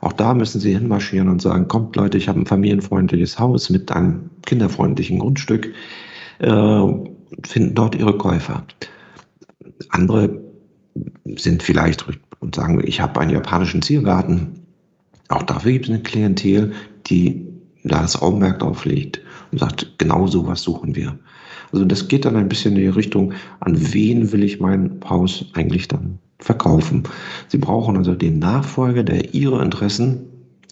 Auch 0.00 0.12
da 0.12 0.34
müssen 0.34 0.60
Sie 0.60 0.72
hinmarschieren 0.72 1.28
und 1.28 1.42
sagen, 1.42 1.66
kommt 1.66 1.96
Leute, 1.96 2.16
ich 2.16 2.28
habe 2.28 2.38
ein 2.38 2.46
familienfreundliches 2.46 3.40
Haus 3.40 3.70
mit 3.70 3.90
einem 3.90 4.30
kinderfreundlichen 4.46 5.18
Grundstück, 5.18 5.74
äh, 6.38 6.82
finden 7.44 7.74
dort 7.74 7.96
Ihre 7.96 8.16
Käufer. 8.18 8.62
Andere 9.88 10.42
sind 11.34 11.64
vielleicht 11.64 12.06
und 12.38 12.54
sagen, 12.54 12.84
ich 12.86 13.00
habe 13.00 13.18
einen 13.18 13.32
japanischen 13.32 13.82
Ziergarten. 13.82 14.60
Auch 15.28 15.42
dafür 15.42 15.72
gibt 15.72 15.86
es 15.86 15.90
eine 15.90 16.02
Klientel, 16.04 16.72
die 17.06 17.48
da 17.82 18.00
das 18.00 18.22
Augenmerk 18.22 18.60
drauf 18.60 18.84
legt 18.84 19.20
und 19.50 19.58
sagt, 19.58 19.98
genau 19.98 20.28
sowas 20.28 20.62
suchen 20.62 20.94
wir. 20.94 21.18
Also 21.74 21.84
das 21.84 22.08
geht 22.08 22.24
dann 22.24 22.36
ein 22.36 22.48
bisschen 22.48 22.76
in 22.76 22.82
die 22.82 22.88
Richtung, 22.88 23.32
an 23.60 23.92
wen 23.92 24.30
will 24.32 24.44
ich 24.44 24.60
mein 24.60 25.00
Haus 25.08 25.46
eigentlich 25.54 25.88
dann 25.88 26.20
verkaufen. 26.38 27.02
Sie 27.48 27.58
brauchen 27.58 27.96
also 27.96 28.14
den 28.14 28.38
Nachfolger, 28.38 29.02
der 29.02 29.34
Ihre 29.34 29.60
Interessen 29.62 30.20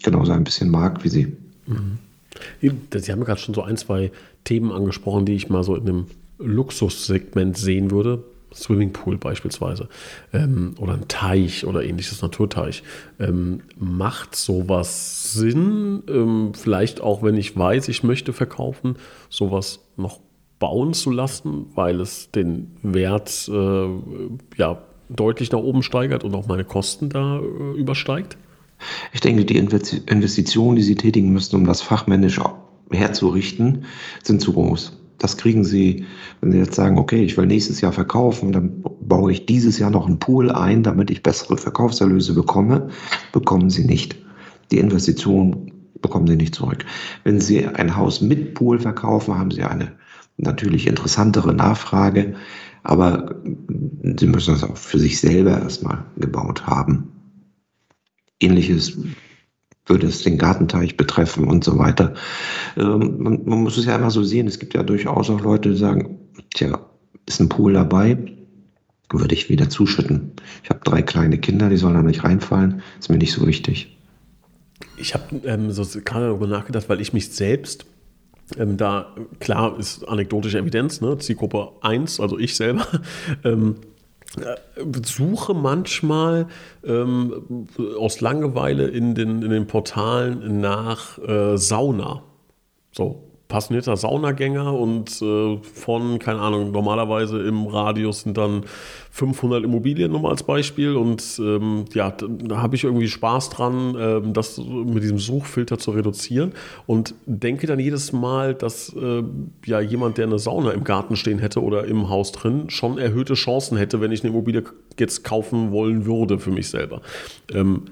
genauso 0.03 0.33
ein 0.33 0.45
bisschen 0.45 0.71
mag 0.71 1.03
wie 1.05 1.09
Sie. 1.09 1.37
Mhm. 1.67 1.99
Sie 2.61 3.13
haben 3.13 3.25
gerade 3.25 3.41
schon 3.41 3.55
so 3.55 3.63
ein, 3.63 3.77
zwei 3.77 4.13
Themen 4.45 4.71
angesprochen, 4.71 5.27
die 5.27 5.35
ich 5.35 5.49
mal 5.49 5.65
so 5.65 5.75
in 5.75 5.89
einem 5.89 6.07
Luxussegment 6.39 7.57
sehen 7.57 7.91
würde. 7.91 8.25
Swimmingpool 8.55 9.17
beispielsweise 9.17 9.89
ähm, 10.35 10.75
oder 10.79 10.93
ein 10.93 11.09
Teich 11.09 11.65
oder 11.65 11.83
ähnliches 11.85 12.21
Naturteich. 12.21 12.83
Ähm, 13.19 13.63
macht 13.79 14.37
sowas 14.37 15.33
Sinn? 15.33 16.03
Ähm, 16.07 16.53
vielleicht 16.55 17.01
auch, 17.01 17.23
wenn 17.23 17.37
ich 17.37 17.57
weiß, 17.57 17.89
ich 17.89 18.03
möchte 18.03 18.35
verkaufen, 18.35 18.97
sowas 19.31 19.81
noch 19.97 20.21
bauen 20.63 20.95
zu 20.95 21.11
lassen, 21.11 21.67
weil 21.75 22.01
es 22.01 22.31
den 22.31 22.71
Wert 22.85 23.51
äh, 23.53 23.89
ja, 24.57 24.79
deutlich 25.09 25.51
nach 25.51 25.59
oben 25.59 25.83
steigert 25.83 26.23
und 26.23 26.37
auch 26.37 26.47
meine 26.47 26.63
Kosten 26.63 27.09
da 27.09 27.41
äh, 27.41 27.77
übersteigt? 27.77 28.37
Ich 29.13 29.21
denke, 29.21 29.45
die 29.45 29.57
Investitionen, 29.57 30.77
die 30.77 30.85
Sie 30.85 30.95
tätigen 30.95 31.33
müssen, 31.33 31.57
um 31.57 31.67
das 31.67 31.83
fachmännisch 31.83 32.39
herzurichten, 32.93 33.87
sind 34.23 34.41
zu 34.41 34.53
groß. 34.53 35.01
Das 35.19 35.37
kriegen 35.37 35.65
Sie, 35.65 36.05
wenn 36.41 36.53
Sie 36.53 36.59
jetzt 36.59 36.77
sagen, 36.77 36.97
okay, 36.97 37.25
ich 37.25 37.37
will 37.37 37.47
nächstes 37.47 37.81
Jahr 37.81 37.93
verkaufen, 37.93 38.53
dann 38.53 38.85
baue 39.01 39.33
ich 39.33 39.47
dieses 39.47 39.81
Jahr 39.81 39.91
noch 39.91 40.07
einen 40.07 40.21
Pool 40.21 40.53
ein, 40.53 40.85
damit 40.85 41.11
ich 41.11 41.25
bessere 41.25 41.57
Verkaufserlöse 41.57 42.35
bekomme, 42.35 42.89
bekommen 43.33 43.69
Sie 43.69 43.85
nicht. 43.85 44.15
Die 44.71 44.79
Investition 44.79 45.73
bekommen 46.01 46.29
Sie 46.29 46.37
nicht 46.37 46.55
zurück. 46.55 46.85
Wenn 47.25 47.41
Sie 47.41 47.67
ein 47.67 47.97
Haus 47.97 48.21
mit 48.21 48.55
Pool 48.55 48.79
verkaufen, 48.79 49.37
haben 49.37 49.51
Sie 49.51 49.65
eine 49.65 49.93
natürlich 50.43 50.87
interessantere 50.87 51.55
Nachfrage, 51.55 52.35
aber 52.83 53.37
Sie 53.45 54.27
müssen 54.27 54.55
das 54.55 54.65
auch 54.65 54.77
für 54.77 54.99
sich 54.99 55.21
selber 55.21 55.63
erstmal 55.63 56.05
gebaut 56.17 56.67
haben. 56.67 57.13
Ähnliches 58.41 58.99
würde 59.87 60.07
es 60.07 60.23
den 60.23 60.39
Gartenteich 60.39 60.97
betreffen 60.97 61.47
und 61.49 61.65
so 61.65 61.79
weiter. 61.79 62.15
Ähm, 62.77 63.17
man, 63.19 63.45
man, 63.45 63.63
muss 63.63 63.79
es 63.79 63.87
ja 63.87 63.97
immer 63.97 64.11
so 64.11 64.23
sehen. 64.23 64.47
Es 64.47 64.59
gibt 64.59 64.75
ja 64.75 64.83
durchaus 64.83 65.31
auch 65.31 65.41
Leute, 65.41 65.71
die 65.71 65.77
sagen, 65.77 66.19
tja, 66.55 66.79
ist 67.27 67.41
ein 67.41 67.49
Pool 67.49 67.73
dabei, 67.73 68.19
würde 69.11 69.35
ich 69.35 69.49
wieder 69.49 69.69
zuschütten. 69.69 70.33
Ich 70.63 70.71
habe 70.71 70.81
drei 70.85 71.03
kleine 71.03 71.39
Kinder, 71.39 71.69
die 71.69 71.77
sollen 71.77 71.95
da 71.95 72.03
nicht 72.03 72.25
reinfallen, 72.25 72.83
ist 72.99 73.11
mir 73.11 73.19
nicht 73.19 73.33
so 73.33 73.47
wichtig. 73.47 73.97
Ich 74.97 75.15
habe 75.15 75.37
ähm, 75.45 75.71
so 75.71 75.85
gerade 76.01 76.27
darüber 76.27 76.47
nachgedacht, 76.47 76.89
weil 76.89 77.01
ich 77.01 77.13
mich 77.13 77.31
selbst 77.31 77.87
ähm, 78.59 78.77
da, 78.77 79.15
klar, 79.41 79.79
ist 79.79 80.09
anekdotische 80.09 80.59
Evidenz, 80.59 81.01
ne? 81.01 81.19
Zielgruppe 81.19 81.71
1, 81.81 82.21
also 82.21 82.39
ich 82.39 82.57
selber, 82.57 82.87
ähm, 83.45 83.77
äh, 84.37 84.85
suche 85.05 85.55
manchmal 85.55 86.47
ähm, 86.85 87.67
aus 87.99 88.21
Langeweile 88.21 88.89
in 88.89 89.15
den, 89.15 89.43
in 89.43 89.51
den 89.51 89.67
Portalen 89.67 90.61
nach 90.61 91.19
äh, 91.19 91.57
Sauna. 91.59 92.23
So, 92.93 93.32
passionierter 93.53 93.99
Saunagänger 93.99 94.73
und 94.73 95.21
äh, 95.21 95.59
von, 95.59 96.19
keine 96.19 96.41
Ahnung, 96.41 96.73
normalerweise 96.73 97.39
im 97.43 97.67
Radius 97.67 98.23
sind 98.23 98.39
dann 98.39 98.65
500 99.11 99.63
Immobilien 99.63 100.11
nur 100.11 100.21
mal 100.21 100.31
als 100.31 100.43
Beispiel 100.43 100.97
und 100.97 101.39
ähm, 101.39 101.85
ja, 101.93 102.11
da, 102.11 102.63
habe 102.63 102.77
ich 102.77 102.85
irgendwie 102.85 103.09
Spaß 103.09 103.51
dran, 103.51 103.95
ähm, 103.99 104.33
das 104.33 104.57
mit 104.57 105.03
diesem 105.03 105.19
Suchfilter 105.19 105.77
zu 105.77 105.91
reduzieren 105.91 106.53
und 106.87 107.15
denke 107.27 107.67
dann 107.67 107.79
jedes 107.79 108.15
Mal, 108.15 108.55
dass 108.55 108.91
äh, 108.97 109.23
ja 109.67 109.81
jemand, 109.81 110.17
der 110.17 110.29
eine 110.29 110.39
Sauna 110.39 110.71
im 110.71 110.83
Garten 110.83 111.17
stehen 111.17 111.39
hätte 111.39 111.63
oder 111.63 111.85
im 111.85 112.09
Haus 112.09 112.33
drin, 112.33 112.71
schon 112.71 112.97
erhöhte 112.97 113.35
Chancen 113.35 113.77
hätte, 113.77 114.01
wenn 114.01 114.13
ich 114.13 114.25
eine 114.25 114.33
Immobilie 114.33 114.65
jetzt 114.99 115.25
kaufen 115.25 115.73
wollen 115.73 116.07
würde 116.07 116.39
für 116.39 116.51
mich 116.51 116.71
selber. 116.71 117.03
Ähm, 117.53 117.83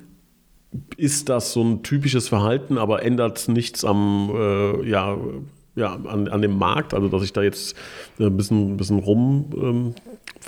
ist 0.97 1.29
das 1.29 1.53
so 1.53 1.63
ein 1.63 1.83
typisches 1.83 2.29
Verhalten, 2.29 2.79
aber 2.79 3.03
ändert 3.03 3.49
nichts 3.49 3.85
am, 3.85 4.31
äh, 4.35 4.89
ja, 4.89 5.17
ja, 5.77 5.95
an, 5.95 6.29
an 6.29 6.43
dem 6.43 6.59
Markt, 6.59 6.95
also 6.95 7.09
dass 7.09 7.23
ich 7.23 7.33
da 7.33 7.43
jetzt 7.43 7.77
ein 8.19 8.37
bisschen, 8.37 8.73
ein 8.73 8.77
bisschen 8.77 8.99
rum 8.99 9.51
ähm, 9.55 9.95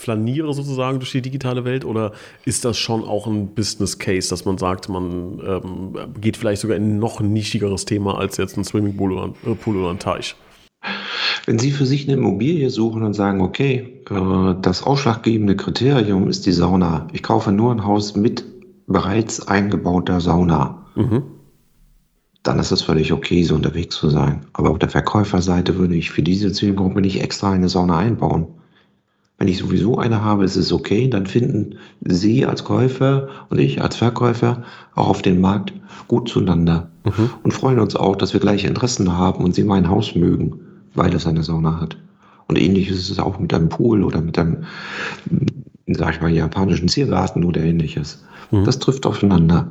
sozusagen 0.04 0.98
durch 0.98 1.12
die 1.12 1.22
digitale 1.22 1.64
Welt 1.64 1.84
oder 1.84 2.12
ist 2.44 2.64
das 2.64 2.78
schon 2.78 3.04
auch 3.04 3.26
ein 3.26 3.48
Business 3.48 3.98
Case, 3.98 4.30
dass 4.30 4.44
man 4.44 4.58
sagt, 4.58 4.88
man 4.88 5.40
ähm, 5.46 5.94
geht 6.20 6.36
vielleicht 6.36 6.62
sogar 6.62 6.76
in 6.76 6.96
ein 6.96 6.98
noch 6.98 7.20
nischigeres 7.20 7.84
Thema 7.84 8.18
als 8.18 8.36
jetzt 8.36 8.56
ein 8.56 8.64
Swimmingpool 8.64 9.12
oder, 9.12 9.34
äh, 9.46 9.54
Pool 9.54 9.76
oder 9.76 9.90
ein 9.90 9.98
Teich? 9.98 10.34
Wenn 11.46 11.58
Sie 11.58 11.70
für 11.70 11.86
sich 11.86 12.08
eine 12.08 12.16
Immobilie 12.16 12.70
suchen 12.70 13.02
und 13.02 13.14
sagen, 13.14 13.40
okay, 13.40 14.00
äh, 14.10 14.54
das 14.60 14.82
ausschlaggebende 14.82 15.56
Kriterium 15.56 16.28
ist 16.28 16.46
die 16.46 16.52
Sauna. 16.52 17.06
Ich 17.12 17.22
kaufe 17.22 17.52
nur 17.52 17.72
ein 17.72 17.84
Haus 17.84 18.16
mit 18.16 18.44
bereits 18.92 19.46
eingebauter 19.46 20.20
Sauna. 20.20 20.86
Mhm. 20.94 21.22
Dann 22.42 22.58
ist 22.58 22.72
es 22.72 22.82
völlig 22.82 23.12
okay, 23.12 23.44
so 23.44 23.54
unterwegs 23.54 23.96
zu 23.96 24.10
sein. 24.10 24.46
Aber 24.52 24.70
auf 24.70 24.78
der 24.78 24.88
Verkäuferseite 24.88 25.76
würde 25.76 25.94
ich 25.94 26.10
für 26.10 26.22
diese 26.22 26.52
Zielgruppe 26.52 27.00
nicht 27.00 27.22
extra 27.22 27.52
eine 27.52 27.68
Sauna 27.68 27.98
einbauen. 27.98 28.48
Wenn 29.38 29.48
ich 29.48 29.58
sowieso 29.58 29.98
eine 29.98 30.22
habe, 30.22 30.44
ist 30.44 30.56
es 30.56 30.72
okay, 30.72 31.08
dann 31.08 31.26
finden 31.26 31.76
Sie 32.00 32.46
als 32.46 32.62
Käufer 32.62 33.28
und 33.48 33.58
ich 33.58 33.82
als 33.82 33.96
Verkäufer 33.96 34.62
auch 34.94 35.08
auf 35.08 35.22
dem 35.22 35.40
Markt 35.40 35.72
gut 36.06 36.28
zueinander 36.28 36.90
mhm. 37.04 37.30
und 37.42 37.52
freuen 37.52 37.80
uns 37.80 37.96
auch, 37.96 38.14
dass 38.14 38.32
wir 38.32 38.40
gleiche 38.40 38.68
Interessen 38.68 39.16
haben 39.16 39.42
und 39.42 39.54
Sie 39.54 39.64
mein 39.64 39.88
Haus 39.88 40.14
mögen, 40.14 40.60
weil 40.94 41.12
es 41.14 41.26
eine 41.26 41.42
Sauna 41.42 41.80
hat. 41.80 41.96
Und 42.46 42.60
ähnlich 42.60 42.88
ist 42.88 43.10
es 43.10 43.18
auch 43.18 43.38
mit 43.38 43.54
einem 43.54 43.68
Pool 43.68 44.04
oder 44.04 44.20
mit 44.20 44.38
einem, 44.38 44.64
sag 45.94 46.14
ich 46.14 46.20
mal, 46.20 46.30
japanischen 46.30 46.88
Ziergarten 46.88 47.44
oder 47.44 47.60
ähnliches. 47.62 48.24
Mhm. 48.50 48.64
Das 48.64 48.78
trifft 48.78 49.06
aufeinander. 49.06 49.70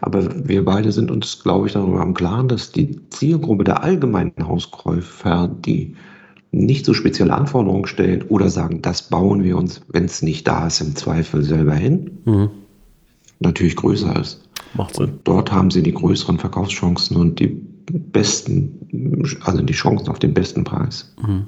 Aber 0.00 0.48
wir 0.48 0.64
beide 0.64 0.92
sind 0.92 1.10
uns, 1.10 1.42
glaube 1.42 1.66
ich, 1.66 1.72
darüber 1.74 2.02
im 2.02 2.14
Klaren, 2.14 2.48
dass 2.48 2.72
die 2.72 3.00
Zielgruppe 3.10 3.64
der 3.64 3.82
allgemeinen 3.82 4.32
Hauskäufer, 4.42 5.48
die 5.48 5.96
nicht 6.52 6.84
so 6.84 6.94
spezielle 6.94 7.34
Anforderungen 7.34 7.86
stellen 7.86 8.22
oder 8.28 8.48
sagen, 8.48 8.82
das 8.82 9.02
bauen 9.02 9.44
wir 9.44 9.56
uns, 9.56 9.82
wenn 9.88 10.04
es 10.04 10.22
nicht 10.22 10.48
da 10.48 10.66
ist, 10.66 10.80
im 10.80 10.96
Zweifel 10.96 11.42
selber 11.42 11.74
hin, 11.74 12.18
mhm. 12.24 12.50
natürlich 13.38 13.76
größer 13.76 14.18
ist. 14.18 14.48
Macht 14.74 14.96
Sinn. 14.96 15.20
Dort 15.24 15.52
haben 15.52 15.70
sie 15.70 15.82
die 15.82 15.94
größeren 15.94 16.38
Verkaufschancen 16.38 17.16
und 17.16 17.38
die 17.38 17.60
besten, 17.90 19.38
also 19.42 19.62
die 19.62 19.72
Chancen 19.72 20.08
auf 20.08 20.18
den 20.18 20.34
besten 20.34 20.64
Preis. 20.64 21.14
Mhm. 21.20 21.46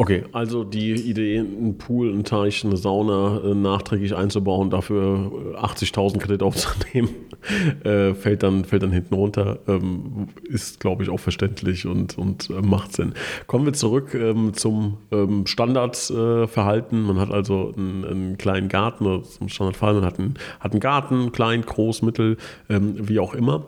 Okay, 0.00 0.24
also 0.32 0.64
die 0.64 0.92
Idee, 0.92 1.40
einen 1.40 1.76
Pool, 1.76 2.08
einen 2.08 2.24
Teich, 2.24 2.64
eine 2.64 2.78
Sauna 2.78 3.42
äh, 3.44 3.54
nachträglich 3.54 4.16
einzubauen, 4.16 4.70
dafür 4.70 5.30
80.000 5.60 6.14
äh, 6.14 6.18
Kredit 6.20 6.42
aufzunehmen, 6.42 7.10
äh, 7.84 8.14
fällt, 8.14 8.42
dann, 8.42 8.64
fällt 8.64 8.82
dann 8.82 8.92
hinten 8.92 9.12
runter, 9.12 9.58
ähm, 9.68 10.28
ist, 10.48 10.80
glaube 10.80 11.02
ich, 11.02 11.10
auch 11.10 11.20
verständlich 11.20 11.86
und, 11.86 12.16
und 12.16 12.48
äh, 12.48 12.62
macht 12.62 12.94
Sinn. 12.94 13.12
Kommen 13.46 13.66
wir 13.66 13.74
zurück 13.74 14.14
ähm, 14.14 14.54
zum 14.54 14.96
ähm, 15.10 15.46
Standardverhalten. 15.46 17.02
man 17.02 17.20
hat 17.20 17.30
also 17.30 17.74
einen, 17.76 18.06
einen, 18.06 18.38
kleinen 18.38 18.70
Garten, 18.70 19.04
oder 19.04 19.22
zum 19.22 19.50
Standardfall, 19.50 19.92
man 19.92 20.06
hat 20.06 20.18
einen, 20.18 20.38
hat 20.60 20.72
einen 20.72 20.80
Garten, 20.80 21.30
klein, 21.30 21.60
groß, 21.60 22.00
mittel, 22.00 22.38
ähm, 22.70 22.94
wie 23.06 23.18
auch 23.18 23.34
immer. 23.34 23.66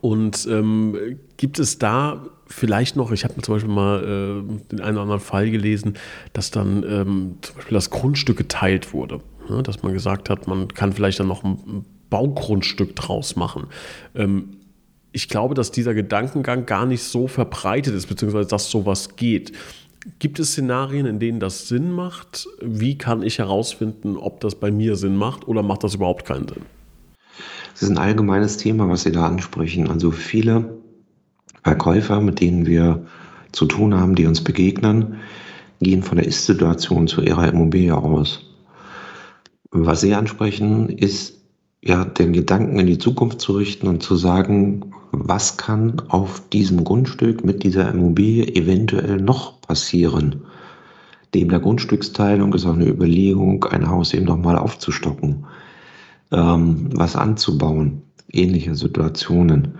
Und 0.00 0.48
ähm, 0.50 1.18
gibt 1.36 1.58
es 1.58 1.76
da 1.76 2.22
vielleicht 2.50 2.96
noch, 2.96 3.12
ich 3.12 3.24
habe 3.24 3.40
zum 3.40 3.54
Beispiel 3.54 3.72
mal 3.72 4.02
äh, 4.02 4.68
den 4.70 4.80
einen 4.80 4.96
oder 4.96 5.02
anderen 5.02 5.20
Fall 5.20 5.50
gelesen, 5.50 5.94
dass 6.32 6.50
dann 6.50 6.82
ähm, 6.82 7.36
zum 7.40 7.56
Beispiel 7.56 7.74
das 7.74 7.90
Grundstück 7.90 8.36
geteilt 8.36 8.92
wurde. 8.92 9.20
Ne? 9.48 9.62
Dass 9.62 9.82
man 9.82 9.92
gesagt 9.92 10.28
hat, 10.28 10.46
man 10.46 10.68
kann 10.68 10.92
vielleicht 10.92 11.20
dann 11.20 11.28
noch 11.28 11.44
ein 11.44 11.84
Baugrundstück 12.10 12.96
draus 12.96 13.36
machen. 13.36 13.66
Ähm, 14.14 14.56
ich 15.12 15.28
glaube, 15.28 15.54
dass 15.54 15.70
dieser 15.70 15.94
Gedankengang 15.94 16.66
gar 16.66 16.86
nicht 16.86 17.02
so 17.02 17.26
verbreitet 17.26 17.94
ist, 17.94 18.06
beziehungsweise 18.06 18.48
dass 18.48 18.70
sowas 18.70 19.16
geht. 19.16 19.52
Gibt 20.18 20.38
es 20.38 20.52
Szenarien, 20.52 21.06
in 21.06 21.18
denen 21.18 21.40
das 21.40 21.68
Sinn 21.68 21.92
macht? 21.92 22.46
Wie 22.62 22.96
kann 22.96 23.22
ich 23.22 23.38
herausfinden, 23.38 24.16
ob 24.16 24.40
das 24.40 24.54
bei 24.54 24.70
mir 24.70 24.96
Sinn 24.96 25.16
macht 25.16 25.46
oder 25.46 25.62
macht 25.62 25.84
das 25.84 25.94
überhaupt 25.94 26.26
keinen 26.26 26.48
Sinn? 26.48 26.62
Das 27.72 27.82
ist 27.82 27.90
ein 27.90 27.98
allgemeines 27.98 28.56
Thema, 28.56 28.88
was 28.88 29.02
Sie 29.02 29.12
da 29.12 29.26
ansprechen. 29.26 29.88
Also 29.88 30.10
viele 30.10 30.79
Verkäufer, 31.62 32.20
mit 32.20 32.40
denen 32.40 32.66
wir 32.66 33.04
zu 33.52 33.66
tun 33.66 33.94
haben, 33.94 34.14
die 34.14 34.26
uns 34.26 34.42
begegnen, 34.42 35.16
gehen 35.80 36.02
von 36.02 36.18
der 36.18 36.26
Ist-Situation 36.26 37.06
zu 37.06 37.22
ihrer 37.22 37.48
Immobilie 37.48 37.96
aus. 37.96 38.44
Was 39.70 40.00
Sie 40.00 40.14
ansprechen, 40.14 40.88
ist 40.88 41.40
ja 41.82 42.04
den 42.04 42.32
Gedanken 42.32 42.78
in 42.78 42.86
die 42.86 42.98
Zukunft 42.98 43.40
zu 43.40 43.52
richten 43.52 43.88
und 43.88 44.02
zu 44.02 44.16
sagen, 44.16 44.92
was 45.12 45.56
kann 45.56 46.02
auf 46.08 46.48
diesem 46.50 46.84
Grundstück 46.84 47.44
mit 47.44 47.62
dieser 47.62 47.90
Immobilie 47.90 48.46
eventuell 48.46 49.16
noch 49.16 49.60
passieren. 49.60 50.42
Dem 51.34 51.48
der 51.48 51.60
Grundstücksteilung 51.60 52.52
ist 52.54 52.66
auch 52.66 52.74
eine 52.74 52.88
Überlegung, 52.88 53.64
ein 53.64 53.88
Haus 53.88 54.12
eben 54.12 54.26
nochmal 54.26 54.58
aufzustocken, 54.58 55.46
ähm, 56.32 56.90
was 56.92 57.16
anzubauen, 57.16 58.02
ähnliche 58.32 58.74
Situationen. 58.74 59.78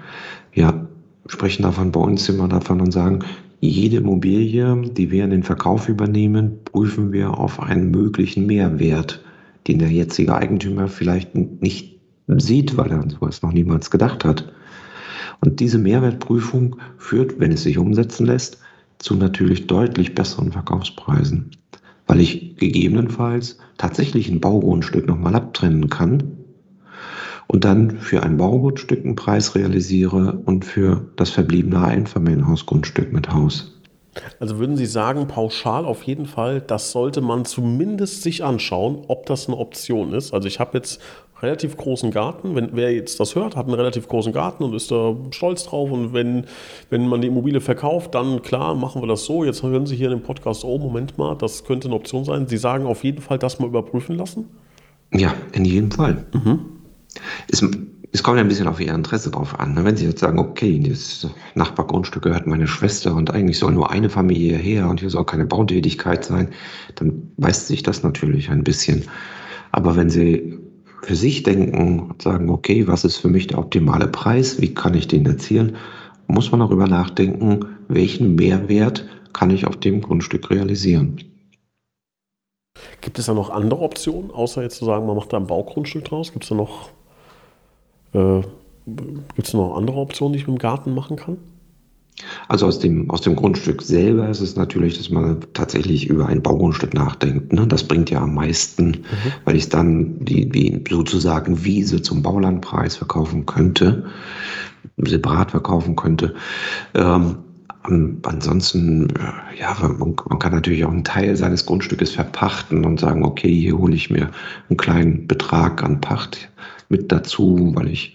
Sprechen 1.26 1.62
davon 1.62 1.92
bei 1.92 2.00
uns 2.00 2.28
immer 2.28 2.48
davon 2.48 2.80
und 2.80 2.92
sagen, 2.92 3.20
jede 3.60 3.98
Immobilie, 3.98 4.82
die 4.90 5.10
wir 5.10 5.24
in 5.24 5.30
den 5.30 5.42
Verkauf 5.42 5.88
übernehmen, 5.88 6.60
prüfen 6.64 7.12
wir 7.12 7.38
auf 7.38 7.60
einen 7.60 7.90
möglichen 7.90 8.46
Mehrwert, 8.46 9.22
den 9.68 9.78
der 9.78 9.90
jetzige 9.90 10.34
Eigentümer 10.34 10.88
vielleicht 10.88 11.34
nicht 11.34 12.00
sieht, 12.26 12.76
weil 12.76 12.90
er 12.90 13.02
an 13.02 13.10
sowas 13.10 13.42
noch 13.42 13.52
niemals 13.52 13.90
gedacht 13.90 14.24
hat. 14.24 14.50
Und 15.40 15.60
diese 15.60 15.78
Mehrwertprüfung 15.78 16.76
führt, 16.96 17.38
wenn 17.38 17.52
es 17.52 17.62
sich 17.62 17.78
umsetzen 17.78 18.26
lässt, 18.26 18.58
zu 18.98 19.14
natürlich 19.14 19.66
deutlich 19.66 20.14
besseren 20.14 20.52
Verkaufspreisen, 20.52 21.50
weil 22.06 22.20
ich 22.20 22.56
gegebenenfalls 22.56 23.58
tatsächlich 23.78 24.28
ein 24.28 24.40
Baugrundstück 24.40 25.06
nochmal 25.06 25.34
abtrennen 25.34 25.88
kann 25.88 26.39
und 27.50 27.64
dann 27.64 27.98
für 27.98 28.22
ein 28.22 28.36
Baugrundstück 28.36 29.04
einen 29.04 29.16
Preis 29.16 29.56
realisiere 29.56 30.40
und 30.44 30.64
für 30.64 31.08
das 31.16 31.30
verbliebene 31.30 31.82
Einfamilienhausgrundstück 31.82 33.12
mit 33.12 33.32
Haus. 33.32 33.76
Also 34.38 34.60
würden 34.60 34.76
Sie 34.76 34.86
sagen, 34.86 35.26
pauschal 35.26 35.84
auf 35.84 36.04
jeden 36.04 36.26
Fall, 36.26 36.60
das 36.60 36.92
sollte 36.92 37.20
man 37.20 37.44
zumindest 37.44 38.22
sich 38.22 38.44
anschauen, 38.44 38.98
ob 39.08 39.26
das 39.26 39.48
eine 39.48 39.56
Option 39.56 40.12
ist. 40.12 40.32
Also 40.32 40.46
ich 40.46 40.60
habe 40.60 40.78
jetzt 40.78 41.00
relativ 41.42 41.76
großen 41.76 42.12
Garten. 42.12 42.54
Wenn 42.54 42.70
wer 42.74 42.92
jetzt 42.92 43.18
das 43.18 43.34
hört, 43.34 43.56
hat 43.56 43.66
einen 43.66 43.74
relativ 43.74 44.06
großen 44.06 44.32
Garten 44.32 44.62
und 44.62 44.72
ist 44.72 44.92
da 44.92 45.16
stolz 45.32 45.64
drauf. 45.64 45.90
Und 45.90 46.12
wenn, 46.12 46.44
wenn 46.88 47.08
man 47.08 47.20
die 47.20 47.28
Immobilie 47.28 47.60
verkauft, 47.60 48.14
dann 48.14 48.42
klar, 48.42 48.76
machen 48.76 49.02
wir 49.02 49.08
das 49.08 49.24
so. 49.24 49.44
Jetzt 49.44 49.64
hören 49.64 49.86
Sie 49.86 49.96
hier 49.96 50.12
in 50.12 50.18
dem 50.18 50.22
Podcast, 50.22 50.64
oh, 50.64 50.78
Moment 50.78 51.18
mal, 51.18 51.34
das 51.34 51.64
könnte 51.64 51.88
eine 51.88 51.96
Option 51.96 52.24
sein. 52.24 52.46
Sie 52.46 52.58
sagen 52.58 52.86
auf 52.86 53.02
jeden 53.02 53.20
Fall 53.20 53.38
das 53.38 53.58
mal 53.58 53.66
überprüfen 53.66 54.16
lassen? 54.16 54.44
Ja, 55.12 55.34
in 55.52 55.64
jedem 55.64 55.90
Fall. 55.90 56.26
Mhm. 56.32 56.79
Es, 57.48 57.64
es 58.12 58.22
kommt 58.22 58.38
ein 58.38 58.48
bisschen 58.48 58.66
auf 58.66 58.80
Ihr 58.80 58.94
Interesse 58.94 59.30
drauf 59.30 59.58
an. 59.58 59.74
Ne? 59.74 59.84
Wenn 59.84 59.96
Sie 59.96 60.06
jetzt 60.06 60.20
sagen, 60.20 60.38
okay, 60.38 60.78
das 60.78 61.28
Nachbargrundstück 61.54 62.22
gehört 62.22 62.46
meine 62.46 62.66
Schwester 62.66 63.14
und 63.14 63.30
eigentlich 63.30 63.58
soll 63.58 63.72
nur 63.72 63.90
eine 63.90 64.10
Familie 64.10 64.56
her 64.56 64.88
und 64.88 65.00
hier 65.00 65.10
soll 65.10 65.24
keine 65.24 65.46
Bautätigkeit 65.46 66.24
sein, 66.24 66.48
dann 66.96 67.32
weist 67.36 67.68
sich 67.68 67.82
das 67.82 68.02
natürlich 68.02 68.50
ein 68.50 68.64
bisschen. 68.64 69.04
Aber 69.72 69.96
wenn 69.96 70.10
Sie 70.10 70.58
für 71.02 71.16
sich 71.16 71.42
denken 71.42 72.00
und 72.00 72.22
sagen, 72.22 72.50
okay, 72.50 72.86
was 72.86 73.04
ist 73.04 73.16
für 73.16 73.28
mich 73.28 73.46
der 73.46 73.58
optimale 73.58 74.08
Preis, 74.08 74.60
wie 74.60 74.74
kann 74.74 74.94
ich 74.94 75.08
den 75.08 75.26
erzielen, 75.26 75.76
muss 76.26 76.50
man 76.50 76.60
darüber 76.60 76.86
nachdenken, 76.86 77.60
welchen 77.88 78.34
Mehrwert 78.34 79.06
kann 79.32 79.50
ich 79.50 79.66
auf 79.66 79.76
dem 79.76 80.00
Grundstück 80.00 80.50
realisieren. 80.50 81.16
Gibt 83.00 83.18
es 83.18 83.26
da 83.26 83.34
noch 83.34 83.50
andere 83.50 83.80
Optionen, 83.80 84.30
außer 84.30 84.62
jetzt 84.62 84.76
zu 84.76 84.84
sagen, 84.84 85.06
man 85.06 85.16
macht 85.16 85.32
da 85.32 85.38
ein 85.38 85.46
Baugrundstück 85.46 86.04
draus? 86.04 86.32
Gibt 86.32 86.44
es 86.44 86.50
da 86.50 86.54
noch, 86.54 86.90
äh, 88.12 88.40
gibt's 89.34 89.52
noch 89.52 89.76
andere 89.76 89.98
Optionen, 89.98 90.32
die 90.32 90.40
ich 90.40 90.46
mit 90.46 90.56
dem 90.56 90.60
Garten 90.60 90.94
machen 90.94 91.16
kann? 91.16 91.38
Also 92.48 92.66
aus 92.66 92.78
dem, 92.78 93.10
aus 93.10 93.22
dem 93.22 93.36
Grundstück 93.36 93.82
selber 93.82 94.28
ist 94.28 94.40
es 94.40 94.56
natürlich, 94.56 94.98
dass 94.98 95.10
man 95.10 95.40
tatsächlich 95.54 96.08
über 96.08 96.26
ein 96.26 96.42
Baugrundstück 96.42 96.92
nachdenkt. 96.92 97.52
Ne? 97.52 97.66
Das 97.66 97.84
bringt 97.84 98.10
ja 98.10 98.20
am 98.22 98.34
meisten, 98.34 98.88
mhm. 98.88 99.32
weil 99.44 99.56
ich 99.56 99.68
dann 99.68 100.24
die, 100.24 100.48
die 100.48 100.84
sozusagen 100.88 101.64
Wiese 101.64 102.02
zum 102.02 102.22
Baulandpreis 102.22 102.96
verkaufen 102.96 103.46
könnte, 103.46 104.04
separat 104.98 105.50
verkaufen 105.50 105.96
könnte. 105.96 106.34
Ähm, 106.94 107.36
ansonsten, 107.82 109.08
ja, 109.58 109.76
man, 109.80 109.98
man, 110.28 110.38
kann 110.38 110.52
natürlich 110.52 110.84
auch 110.84 110.90
einen 110.90 111.04
Teil 111.04 111.36
seines 111.36 111.64
Grundstückes 111.66 112.12
verpachten 112.12 112.84
und 112.84 113.00
sagen, 113.00 113.24
okay, 113.24 113.52
hier 113.52 113.78
hole 113.78 113.94
ich 113.94 114.10
mir 114.10 114.30
einen 114.68 114.76
kleinen 114.76 115.26
Betrag 115.26 115.82
an 115.82 116.00
Pacht 116.00 116.50
mit 116.88 117.10
dazu, 117.10 117.72
weil 117.74 117.88
ich 117.88 118.14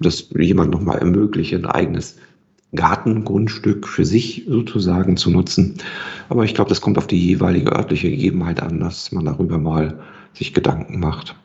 das 0.00 0.30
jemand 0.36 0.70
nochmal 0.72 0.98
ermögliche, 0.98 1.56
ein 1.56 1.66
eigenes 1.66 2.16
Gartengrundstück 2.74 3.86
für 3.86 4.04
sich 4.04 4.44
sozusagen 4.48 5.16
zu 5.16 5.30
nutzen. 5.30 5.78
Aber 6.28 6.44
ich 6.44 6.54
glaube, 6.54 6.68
das 6.68 6.80
kommt 6.80 6.98
auf 6.98 7.06
die 7.06 7.18
jeweilige 7.18 7.72
örtliche 7.72 8.10
Gegebenheit 8.10 8.62
an, 8.62 8.80
dass 8.80 9.12
man 9.12 9.24
darüber 9.24 9.58
mal 9.58 10.00
sich 10.32 10.54
Gedanken 10.54 11.00
macht. 11.00 11.36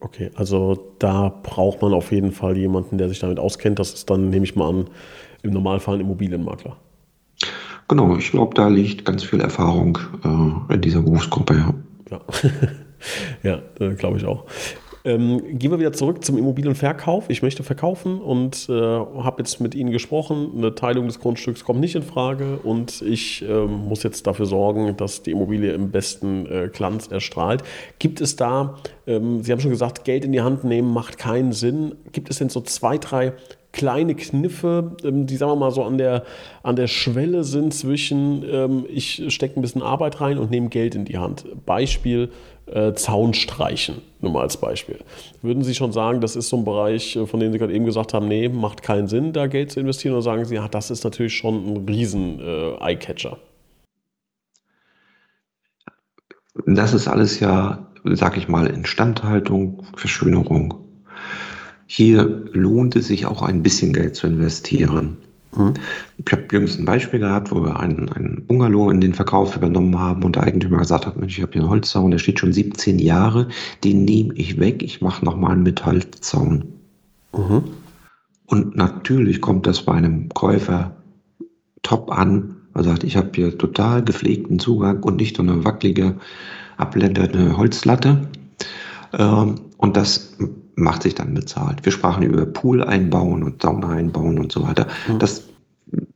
Okay, 0.00 0.30
also 0.34 0.94
da 0.98 1.32
braucht 1.42 1.82
man 1.82 1.94
auf 1.94 2.12
jeden 2.12 2.32
Fall 2.32 2.56
jemanden, 2.56 2.98
der 2.98 3.08
sich 3.08 3.18
damit 3.18 3.38
auskennt. 3.38 3.78
Das 3.78 3.92
ist 3.92 4.10
dann, 4.10 4.30
nehme 4.30 4.44
ich 4.44 4.56
mal 4.56 4.68
an, 4.68 4.86
im 5.46 5.52
Normalfall 5.52 5.96
ein 5.96 6.00
Immobilienmakler. 6.00 6.76
Genau, 7.88 8.16
ich 8.16 8.30
glaube, 8.30 8.54
da 8.54 8.68
liegt 8.68 9.04
ganz 9.04 9.22
viel 9.22 9.40
Erfahrung 9.40 9.98
äh, 10.24 10.74
in 10.74 10.80
dieser 10.80 11.02
Berufsgruppe. 11.02 11.54
Ja, 12.10 12.20
ja. 13.42 13.60
ja 13.80 13.92
glaube 13.94 14.18
ich 14.18 14.24
auch. 14.24 14.44
Ähm, 15.06 15.56
gehen 15.56 15.70
wir 15.70 15.78
wieder 15.78 15.92
zurück 15.92 16.24
zum 16.24 16.36
Immobilienverkauf. 16.36 17.30
Ich 17.30 17.40
möchte 17.40 17.62
verkaufen 17.62 18.20
und 18.20 18.68
äh, 18.68 18.72
habe 18.72 19.36
jetzt 19.38 19.60
mit 19.60 19.76
Ihnen 19.76 19.92
gesprochen. 19.92 20.50
Eine 20.56 20.74
Teilung 20.74 21.06
des 21.06 21.20
Grundstücks 21.20 21.62
kommt 21.62 21.78
nicht 21.78 21.94
in 21.94 22.02
Frage 22.02 22.58
und 22.64 23.02
ich 23.02 23.48
äh, 23.48 23.66
muss 23.66 24.02
jetzt 24.02 24.26
dafür 24.26 24.46
sorgen, 24.46 24.96
dass 24.96 25.22
die 25.22 25.30
Immobilie 25.30 25.72
im 25.72 25.92
besten 25.92 26.46
äh, 26.46 26.68
Glanz 26.72 27.06
erstrahlt. 27.06 27.62
Gibt 28.00 28.20
es 28.20 28.34
da, 28.34 28.78
ähm, 29.06 29.44
Sie 29.44 29.52
haben 29.52 29.60
schon 29.60 29.70
gesagt, 29.70 30.04
Geld 30.04 30.24
in 30.24 30.32
die 30.32 30.40
Hand 30.40 30.64
nehmen 30.64 30.92
macht 30.92 31.18
keinen 31.18 31.52
Sinn. 31.52 31.94
Gibt 32.10 32.28
es 32.28 32.38
denn 32.38 32.48
so 32.48 32.60
zwei, 32.60 32.98
drei 32.98 33.32
kleine 33.76 34.14
Kniffe, 34.14 34.96
ähm, 35.04 35.26
die 35.26 35.36
sagen 35.36 35.52
wir 35.52 35.56
mal 35.56 35.70
so 35.70 35.84
an 35.84 35.98
der, 35.98 36.24
an 36.62 36.76
der 36.76 36.86
Schwelle 36.86 37.44
sind 37.44 37.74
zwischen, 37.74 38.42
ähm, 38.50 38.86
ich 38.88 39.22
stecke 39.28 39.60
ein 39.60 39.62
bisschen 39.62 39.82
Arbeit 39.82 40.20
rein 40.20 40.38
und 40.38 40.50
nehme 40.50 40.68
Geld 40.70 40.94
in 40.94 41.04
die 41.04 41.18
Hand. 41.18 41.44
Beispiel 41.66 42.30
äh, 42.66 42.94
Zaun 42.94 43.32
nur 44.22 44.32
mal 44.32 44.40
als 44.40 44.56
Beispiel. 44.56 44.98
Würden 45.42 45.62
Sie 45.62 45.74
schon 45.74 45.92
sagen, 45.92 46.20
das 46.20 46.36
ist 46.36 46.48
so 46.48 46.56
ein 46.56 46.64
Bereich, 46.64 47.14
äh, 47.16 47.26
von 47.26 47.38
dem 47.38 47.52
Sie 47.52 47.58
gerade 47.58 47.74
eben 47.74 47.84
gesagt 47.84 48.14
haben, 48.14 48.28
nee, 48.28 48.48
macht 48.48 48.82
keinen 48.82 49.08
Sinn, 49.08 49.34
da 49.34 49.46
Geld 49.46 49.70
zu 49.70 49.80
investieren, 49.80 50.14
oder 50.14 50.22
sagen 50.22 50.46
Sie, 50.46 50.54
ja, 50.54 50.66
das 50.68 50.90
ist 50.90 51.04
natürlich 51.04 51.36
schon 51.36 51.66
ein 51.66 51.86
riesen 51.86 52.40
äh, 52.40 52.82
Eyecatcher? 52.82 53.36
Das 56.66 56.94
ist 56.94 57.06
alles 57.06 57.40
ja, 57.40 57.86
sag 58.04 58.38
ich 58.38 58.48
mal, 58.48 58.66
Instandhaltung, 58.66 59.84
Verschönerung. 59.94 60.85
Hier 61.86 62.44
lohnt 62.52 62.96
es 62.96 63.06
sich 63.06 63.26
auch 63.26 63.42
ein 63.42 63.62
bisschen 63.62 63.92
Geld 63.92 64.16
zu 64.16 64.26
investieren. 64.26 65.16
Mhm. 65.56 65.74
Ich 66.18 66.32
habe 66.32 66.44
jüngst 66.50 66.78
ein 66.78 66.84
Beispiel 66.84 67.20
gehabt, 67.20 67.50
wo 67.50 67.62
wir 67.62 67.78
einen, 67.78 68.08
einen 68.10 68.44
Bungalow 68.46 68.90
in 68.90 69.00
den 69.00 69.14
Verkauf 69.14 69.56
übernommen 69.56 69.98
haben 69.98 70.22
und 70.24 70.36
der 70.36 70.42
Eigentümer 70.42 70.78
gesagt 70.78 71.06
hat, 71.06 71.16
Mensch, 71.16 71.36
ich 71.36 71.42
habe 71.42 71.52
hier 71.52 71.62
einen 71.62 71.70
Holzzaun, 71.70 72.10
der 72.10 72.18
steht 72.18 72.40
schon 72.40 72.52
17 72.52 72.98
Jahre, 72.98 73.48
den 73.84 74.04
nehme 74.04 74.34
ich 74.34 74.58
weg, 74.58 74.82
ich 74.82 75.00
mache 75.00 75.24
nochmal 75.24 75.52
einen 75.52 75.62
Metallzaun. 75.62 76.64
Mhm. 77.36 77.64
Und 78.46 78.76
natürlich 78.76 79.40
kommt 79.40 79.66
das 79.66 79.82
bei 79.82 79.92
einem 79.92 80.28
Käufer 80.30 80.96
top 81.82 82.10
an. 82.10 82.56
Er 82.74 82.84
sagt, 82.84 83.04
ich 83.04 83.16
habe 83.16 83.30
hier 83.34 83.56
total 83.56 84.04
gepflegten 84.04 84.58
Zugang 84.58 85.02
und 85.02 85.16
nicht 85.16 85.38
nur 85.38 85.50
eine 85.50 85.64
wackelige, 85.64 86.16
abblendende 86.76 87.56
Holzlatte. 87.56 88.28
Ähm, 89.18 89.54
und 89.78 89.96
das 89.96 90.36
macht 90.76 91.02
sich 91.02 91.14
dann 91.14 91.34
bezahlt. 91.34 91.84
Wir 91.84 91.90
sprachen 91.90 92.22
über 92.22 92.46
Pool 92.46 92.84
einbauen 92.84 93.42
und 93.42 93.62
Sauna 93.62 93.88
einbauen 93.88 94.38
und 94.38 94.52
so 94.52 94.62
weiter. 94.62 94.86
Mhm. 95.08 95.18
Das, 95.18 95.44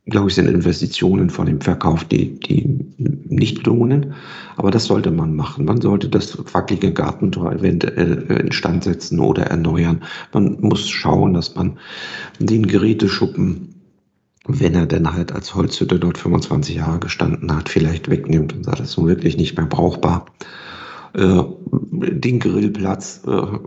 glaube 0.07 0.29
ich, 0.29 0.35
sind 0.35 0.49
Investitionen 0.49 1.31
von 1.31 1.47
dem 1.47 1.61
Verkauf, 1.61 2.05
die, 2.05 2.39
die 2.39 2.79
nicht 2.99 3.67
lohnen. 3.67 4.15
Aber 4.57 4.71
das 4.71 4.85
sollte 4.85 5.11
man 5.11 5.35
machen. 5.35 5.65
Man 5.65 5.81
sollte 5.81 6.09
das 6.09 6.37
wackelige 6.53 6.93
Gartentor 6.93 7.53
eventuell 7.53 8.23
instand 8.45 8.85
setzen 8.85 9.19
oder 9.19 9.45
erneuern. 9.45 10.03
Man 10.33 10.59
muss 10.61 10.89
schauen, 10.89 11.35
dass 11.35 11.55
man 11.55 11.79
den 12.39 12.67
Geräteschuppen 12.67 13.75
wenn 14.47 14.75
er 14.75 14.87
denn 14.87 15.13
halt 15.13 15.33
als 15.33 15.55
Holzhütte 15.55 15.99
dort 15.99 16.19
25 16.19 16.77
Jahre 16.77 16.99
gestanden 16.99 17.55
hat, 17.55 17.69
vielleicht 17.69 18.09
wegnimmt 18.11 18.55
und 18.55 18.65
sagt, 18.65 18.81
das 18.81 18.91
ist 18.91 18.99
nun 18.99 19.07
wirklich 19.07 19.37
nicht 19.37 19.57
mehr 19.57 19.67
brauchbar. 19.67 20.27
Äh, 21.15 21.43
den 21.73 22.39
Grillplatz 22.39 23.23
äh, 23.27 23.59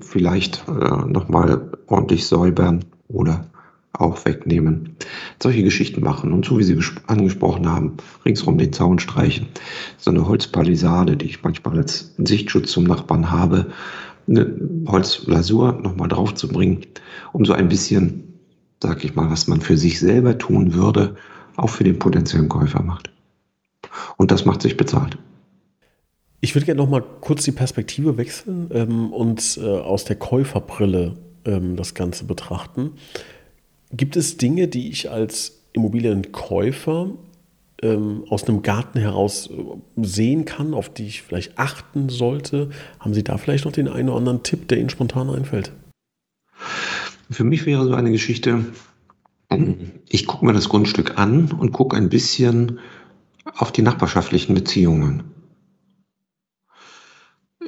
vielleicht 0.00 0.64
äh, 0.68 1.06
nochmal 1.06 1.72
ordentlich 1.86 2.26
säubern 2.26 2.84
oder 3.08 3.46
auch 3.92 4.24
wegnehmen. 4.24 4.96
Solche 5.42 5.62
Geschichten 5.62 6.02
machen 6.02 6.32
und 6.32 6.44
so 6.46 6.58
wie 6.58 6.62
Sie 6.62 6.78
angesprochen 7.06 7.68
haben, 7.68 7.96
ringsrum 8.24 8.56
den 8.56 8.72
Zaun 8.72 8.98
streichen. 8.98 9.48
So 9.98 10.10
eine 10.10 10.26
Holzpalisade, 10.26 11.16
die 11.16 11.26
ich 11.26 11.42
manchmal 11.42 11.76
als 11.76 12.14
Sichtschutz 12.18 12.70
zum 12.70 12.84
Nachbarn 12.84 13.30
habe, 13.30 13.66
eine 14.28 14.54
Holzlasur 14.86 15.72
nochmal 15.72 16.08
drauf 16.08 16.34
zu 16.34 16.48
bringen, 16.48 16.86
um 17.32 17.44
so 17.44 17.52
ein 17.52 17.68
bisschen, 17.68 18.38
sag 18.80 19.04
ich 19.04 19.14
mal, 19.14 19.30
was 19.30 19.48
man 19.48 19.60
für 19.60 19.76
sich 19.76 19.98
selber 19.98 20.38
tun 20.38 20.74
würde, 20.74 21.16
auch 21.56 21.70
für 21.70 21.84
den 21.84 21.98
potenziellen 21.98 22.48
Käufer 22.48 22.82
macht. 22.82 23.10
Und 24.16 24.30
das 24.30 24.44
macht 24.44 24.62
sich 24.62 24.76
bezahlt. 24.76 25.18
Ich 26.44 26.56
würde 26.56 26.66
gerne 26.66 26.82
noch 26.82 26.90
mal 26.90 27.04
kurz 27.20 27.44
die 27.44 27.52
Perspektive 27.52 28.16
wechseln 28.16 28.68
ähm, 28.74 29.12
und 29.12 29.60
äh, 29.62 29.64
aus 29.64 30.04
der 30.04 30.16
Käuferbrille 30.16 31.14
ähm, 31.44 31.76
das 31.76 31.94
Ganze 31.94 32.24
betrachten. 32.24 32.94
Gibt 33.92 34.16
es 34.16 34.38
Dinge, 34.38 34.66
die 34.66 34.90
ich 34.90 35.08
als 35.08 35.62
Immobilienkäufer 35.72 37.10
ähm, 37.80 38.24
aus 38.28 38.48
einem 38.48 38.62
Garten 38.62 38.98
heraus 38.98 39.50
äh, 39.50 40.02
sehen 40.02 40.44
kann, 40.44 40.74
auf 40.74 40.92
die 40.92 41.06
ich 41.06 41.22
vielleicht 41.22 41.60
achten 41.60 42.08
sollte? 42.08 42.70
Haben 42.98 43.14
Sie 43.14 43.22
da 43.22 43.38
vielleicht 43.38 43.64
noch 43.64 43.72
den 43.72 43.86
einen 43.86 44.08
oder 44.08 44.18
anderen 44.18 44.42
Tipp, 44.42 44.66
der 44.66 44.78
Ihnen 44.78 44.90
spontan 44.90 45.30
einfällt? 45.30 45.70
Für 47.30 47.44
mich 47.44 47.66
wäre 47.66 47.86
so 47.86 47.94
eine 47.94 48.10
Geschichte, 48.10 48.64
ich 50.08 50.26
gucke 50.26 50.44
mir 50.44 50.54
das 50.54 50.68
Grundstück 50.68 51.18
an 51.18 51.52
und 51.52 51.70
gucke 51.70 51.96
ein 51.96 52.08
bisschen 52.08 52.80
auf 53.44 53.70
die 53.70 53.82
nachbarschaftlichen 53.82 54.54
Beziehungen 54.54 55.22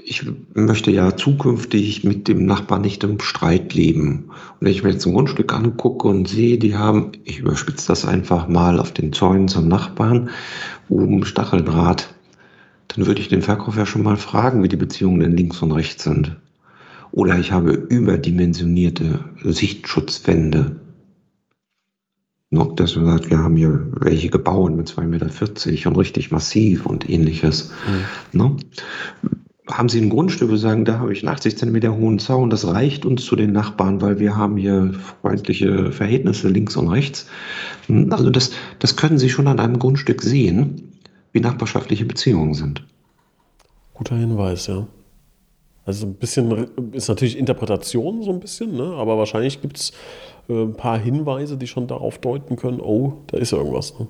ich 0.07 0.27
möchte 0.53 0.91
ja 0.91 1.17
zukünftig 1.17 2.05
mit 2.05 2.29
dem 2.29 2.45
Nachbarn 2.45 2.83
nicht 2.83 3.03
im 3.05 3.21
Streit 3.21 3.73
leben. 3.73 4.25
Und 4.27 4.61
wenn 4.61 4.71
ich 4.71 4.83
mir 4.83 4.91
jetzt 4.91 5.07
ein 5.07 5.15
Grundstück 5.15 5.53
angucke 5.55 6.09
und 6.09 6.29
sehe, 6.29 6.59
die 6.59 6.77
haben, 6.77 7.13
ich 7.25 7.39
überspitze 7.39 7.89
das 7.89 8.05
einfach 8.05 8.47
mal 8.47 8.79
auf 8.79 8.93
den 8.93 9.15
Zäunen 9.15 9.49
zum 9.49 9.67
Nachbarn, 9.67 10.29
oben 10.91 11.25
Stacheldraht, 11.25 12.15
dann 12.89 13.07
würde 13.07 13.23
ich 13.23 13.29
den 13.29 13.41
Verkäufer 13.41 13.87
schon 13.87 14.03
mal 14.03 14.19
fragen, 14.19 14.63
wie 14.63 14.69
die 14.69 14.77
Beziehungen 14.77 15.21
denn 15.21 15.37
links 15.37 15.63
und 15.63 15.73
rechts 15.73 16.05
sind. 16.05 16.37
Oder 17.11 17.39
ich 17.39 17.53
habe 17.53 17.73
überdimensionierte 17.73 19.25
Sichtschutzwände. 19.43 20.81
Noch, 22.51 22.77
dass 22.77 22.95
man 22.95 23.07
sagt, 23.07 23.31
wir 23.31 23.39
haben 23.39 23.57
hier 23.57 23.89
welche 24.01 24.29
gebaut 24.29 24.77
mit 24.77 24.89
2,40 24.89 25.07
Meter 25.71 25.89
und 25.89 25.97
richtig 25.97 26.31
massiv 26.31 26.85
und 26.85 27.09
ähnliches. 27.09 27.73
Mhm. 28.33 28.39
Ne? 28.39 28.57
Haben 29.67 29.89
Sie 29.89 30.01
ein 30.01 30.11
Grundstück, 30.11 30.51
wo 30.51 30.57
Sie 30.57 30.63
sagen, 30.63 30.85
da 30.85 30.99
habe 30.99 31.13
ich 31.13 31.23
einen 31.23 31.35
80 31.35 31.57
Zentimeter 31.57 31.97
hohen 31.97 32.19
Zaun, 32.19 32.51
das 32.51 32.67
reicht 32.67 33.07
uns 33.07 33.25
zu 33.25 33.35
den 33.35 33.53
Nachbarn, 33.53 34.01
weil 34.01 34.19
wir 34.19 34.37
haben 34.37 34.57
hier 34.57 34.93
freundliche 35.23 35.91
Verhältnisse 35.91 36.49
links 36.49 36.77
und 36.77 36.89
rechts. 36.89 37.27
Also 38.11 38.31
das, 38.31 38.51
das 38.79 38.97
können 38.97 39.19
Sie 39.19 39.31
schon 39.31 39.49
an 39.49 39.61
einem 39.61 39.79
Grundstück 39.79 40.21
sehen, 40.21 40.93
wie 41.33 41.41
nachbarschaftliche 41.41 42.05
Beziehungen 42.05 42.55
sind. 42.55 42.85
Guter 43.95 44.17
Hinweis, 44.17 44.67
ja. 44.67 44.87
Also 45.87 46.07
ein 46.07 46.15
bisschen 46.15 46.93
ist 46.93 47.09
natürlich 47.09 47.39
Interpretation 47.39 48.23
so 48.23 48.31
ein 48.31 48.41
bisschen, 48.41 48.75
ne? 48.75 48.95
aber 48.97 49.19
wahrscheinlich 49.19 49.61
gibt 49.61 49.79
es 49.79 49.93
äh, 50.49 50.63
ein 50.63 50.75
paar 50.75 50.99
Hinweise, 50.99 51.57
die 51.57 51.67
schon 51.67 51.87
darauf 51.87 52.19
deuten 52.19 52.57
können, 52.57 52.81
oh, 52.81 53.19
da 53.27 53.37
ist 53.37 53.53
irgendwas. 53.53 53.99
Ne? 53.99 54.09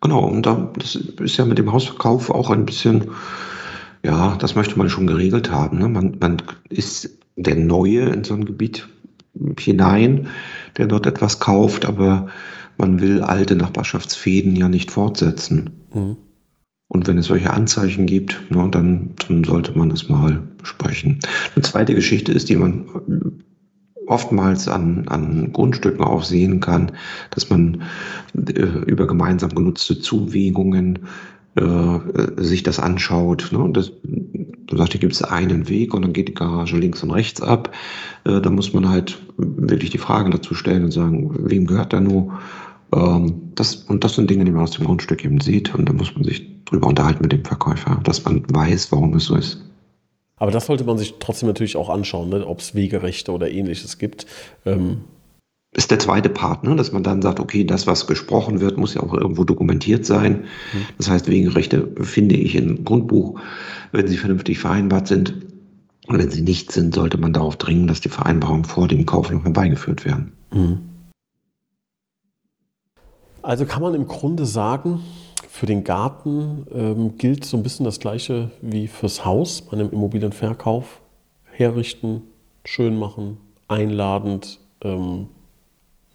Genau, 0.00 0.24
und 0.24 0.46
da, 0.46 0.70
das 0.78 0.94
ist 0.94 1.36
ja 1.36 1.44
mit 1.44 1.58
dem 1.58 1.72
Hausverkauf 1.72 2.30
auch 2.30 2.50
ein 2.50 2.64
bisschen 2.64 3.10
ja, 4.04 4.36
das 4.36 4.54
möchte 4.54 4.76
man 4.78 4.88
schon 4.88 5.06
geregelt 5.06 5.50
haben. 5.50 5.78
Ne? 5.78 5.88
Man, 5.88 6.16
man 6.20 6.42
ist 6.68 7.18
der 7.36 7.56
Neue 7.56 8.02
in 8.10 8.24
so 8.24 8.34
ein 8.34 8.44
Gebiet 8.44 8.88
hinein, 9.58 10.28
der 10.76 10.86
dort 10.86 11.06
etwas 11.06 11.40
kauft, 11.40 11.86
aber 11.86 12.28
man 12.76 13.00
will 13.00 13.22
alte 13.22 13.56
Nachbarschaftsfäden 13.56 14.56
ja 14.56 14.68
nicht 14.68 14.90
fortsetzen. 14.90 15.70
Mhm. 15.94 16.16
Und 16.88 17.06
wenn 17.06 17.16
es 17.16 17.26
solche 17.26 17.52
Anzeichen 17.52 18.04
gibt, 18.04 18.50
ne, 18.50 18.68
dann, 18.70 19.14
dann 19.26 19.44
sollte 19.44 19.76
man 19.78 19.88
das 19.88 20.08
mal 20.08 20.42
besprechen. 20.58 21.20
Eine 21.54 21.62
zweite 21.62 21.94
Geschichte 21.94 22.32
ist, 22.32 22.50
die 22.50 22.56
man 22.56 22.84
oftmals 24.06 24.68
an, 24.68 25.08
an 25.08 25.52
Grundstücken 25.52 26.04
auch 26.04 26.22
sehen 26.22 26.60
kann, 26.60 26.92
dass 27.30 27.48
man 27.48 27.82
äh, 28.34 28.60
über 28.60 29.06
gemeinsam 29.06 29.54
genutzte 29.54 30.00
Zuwegungen 30.00 30.98
äh, 31.54 31.98
sich 32.36 32.62
das 32.62 32.78
anschaut. 32.78 33.50
Ne? 33.52 33.68
Das, 33.72 33.92
du 34.02 34.76
sagst, 34.76 34.92
hier 34.92 35.00
gibt 35.00 35.12
es 35.12 35.22
einen 35.22 35.68
Weg 35.68 35.92
und 35.94 36.02
dann 36.02 36.12
geht 36.12 36.28
die 36.28 36.34
Garage 36.34 36.76
links 36.78 37.02
und 37.02 37.10
rechts 37.10 37.42
ab. 37.42 37.74
Äh, 38.24 38.40
da 38.40 38.50
muss 38.50 38.72
man 38.72 38.88
halt 38.88 39.20
wirklich 39.36 39.90
die 39.90 39.98
Fragen 39.98 40.30
dazu 40.30 40.54
stellen 40.54 40.84
und 40.84 40.92
sagen, 40.92 41.30
wem 41.50 41.66
gehört 41.66 41.92
da 41.92 42.00
nur? 42.00 42.38
Ähm, 42.94 43.52
das, 43.54 43.76
und 43.76 44.04
das 44.04 44.14
sind 44.14 44.30
Dinge, 44.30 44.44
die 44.44 44.50
man 44.50 44.62
aus 44.62 44.72
dem 44.72 44.86
Grundstück 44.86 45.24
eben 45.24 45.40
sieht 45.40 45.74
und 45.74 45.88
da 45.88 45.92
muss 45.92 46.14
man 46.14 46.24
sich 46.24 46.64
drüber 46.64 46.88
unterhalten 46.88 47.22
mit 47.22 47.32
dem 47.32 47.44
Verkäufer, 47.44 48.00
dass 48.02 48.24
man 48.24 48.44
weiß, 48.48 48.92
warum 48.92 49.14
es 49.14 49.26
so 49.26 49.36
ist. 49.36 49.62
Aber 50.36 50.50
das 50.50 50.66
sollte 50.66 50.84
man 50.84 50.98
sich 50.98 51.14
trotzdem 51.20 51.48
natürlich 51.48 51.76
auch 51.76 51.88
anschauen, 51.88 52.30
ne? 52.30 52.46
ob 52.46 52.60
es 52.60 52.74
Wegerechte 52.74 53.30
oder 53.30 53.50
ähnliches 53.50 53.98
gibt. 53.98 54.26
Ähm 54.64 55.02
ist 55.74 55.90
der 55.90 55.98
zweite 55.98 56.28
Part, 56.28 56.64
ne? 56.64 56.76
dass 56.76 56.92
man 56.92 57.02
dann 57.02 57.22
sagt, 57.22 57.40
okay, 57.40 57.64
das, 57.64 57.86
was 57.86 58.06
gesprochen 58.06 58.60
wird, 58.60 58.76
muss 58.76 58.94
ja 58.94 59.02
auch 59.02 59.14
irgendwo 59.14 59.44
dokumentiert 59.44 60.04
sein. 60.04 60.44
Mhm. 60.72 60.86
Das 60.98 61.08
heißt, 61.08 61.28
Wegerechte 61.28 61.88
finde 62.02 62.36
ich 62.36 62.54
im 62.54 62.84
Grundbuch, 62.84 63.40
wenn 63.90 64.06
sie 64.06 64.18
vernünftig 64.18 64.58
vereinbart 64.58 65.08
sind. 65.08 65.34
Und 66.08 66.18
wenn 66.18 66.30
sie 66.30 66.42
nicht 66.42 66.72
sind, 66.72 66.94
sollte 66.94 67.16
man 67.16 67.32
darauf 67.32 67.56
dringen, 67.56 67.86
dass 67.86 68.00
die 68.00 68.10
Vereinbarungen 68.10 68.64
vor 68.64 68.86
dem 68.86 69.06
Kauf 69.06 69.30
noch 69.30 69.44
herbeigeführt 69.44 70.04
werden. 70.04 70.32
Mhm. 70.52 70.80
Also 73.40 73.64
kann 73.64 73.82
man 73.82 73.94
im 73.94 74.06
Grunde 74.06 74.44
sagen, 74.44 75.00
für 75.48 75.66
den 75.66 75.84
Garten 75.84 76.66
ähm, 76.72 77.16
gilt 77.16 77.44
so 77.44 77.56
ein 77.56 77.62
bisschen 77.62 77.84
das 77.84 77.98
Gleiche 77.98 78.50
wie 78.60 78.88
fürs 78.88 79.24
Haus 79.24 79.62
bei 79.62 79.72
einem 79.72 79.90
Immobilienverkauf. 79.90 81.00
Herrichten, 81.44 82.22
schön 82.64 82.98
machen, 82.98 83.38
einladend, 83.68 84.60
ähm, 84.82 85.28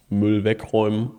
Müll 0.10 0.44
wegräumen 0.44 1.12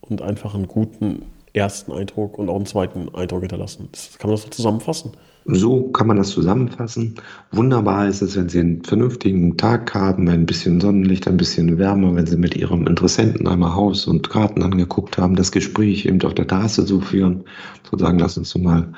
und 0.00 0.22
einfach 0.22 0.54
einen 0.54 0.68
guten 0.68 1.22
ersten 1.52 1.92
Eindruck 1.92 2.38
und 2.38 2.48
auch 2.48 2.56
einen 2.56 2.66
zweiten 2.66 3.14
Eindruck 3.14 3.40
hinterlassen. 3.40 3.88
Das 3.92 4.18
kann 4.18 4.30
man 4.30 4.36
das 4.36 4.44
so 4.44 4.50
zusammenfassen? 4.50 5.12
So 5.46 5.88
kann 5.88 6.06
man 6.06 6.18
das 6.18 6.30
zusammenfassen. 6.30 7.14
Wunderbar 7.50 8.06
ist 8.06 8.20
es, 8.20 8.36
wenn 8.36 8.48
Sie 8.48 8.60
einen 8.60 8.84
vernünftigen 8.84 9.56
Tag 9.56 9.94
haben, 9.94 10.28
ein 10.28 10.46
bisschen 10.46 10.80
Sonnenlicht, 10.80 11.26
ein 11.26 11.38
bisschen 11.38 11.78
Wärme, 11.78 12.14
wenn 12.14 12.26
Sie 12.26 12.36
mit 12.36 12.56
Ihrem 12.56 12.86
Interessenten 12.86 13.48
einmal 13.48 13.74
Haus 13.74 14.06
und 14.06 14.28
Garten 14.28 14.62
angeguckt 14.62 15.16
haben, 15.16 15.36
das 15.36 15.50
Gespräch 15.50 16.04
eben 16.04 16.22
auf 16.22 16.34
der 16.34 16.46
Tasse 16.46 16.86
so 16.86 17.00
führen, 17.00 17.44
zu 17.88 17.96
sagen, 17.96 18.18
lass 18.18 18.36
uns 18.36 18.56
mal 18.56 18.92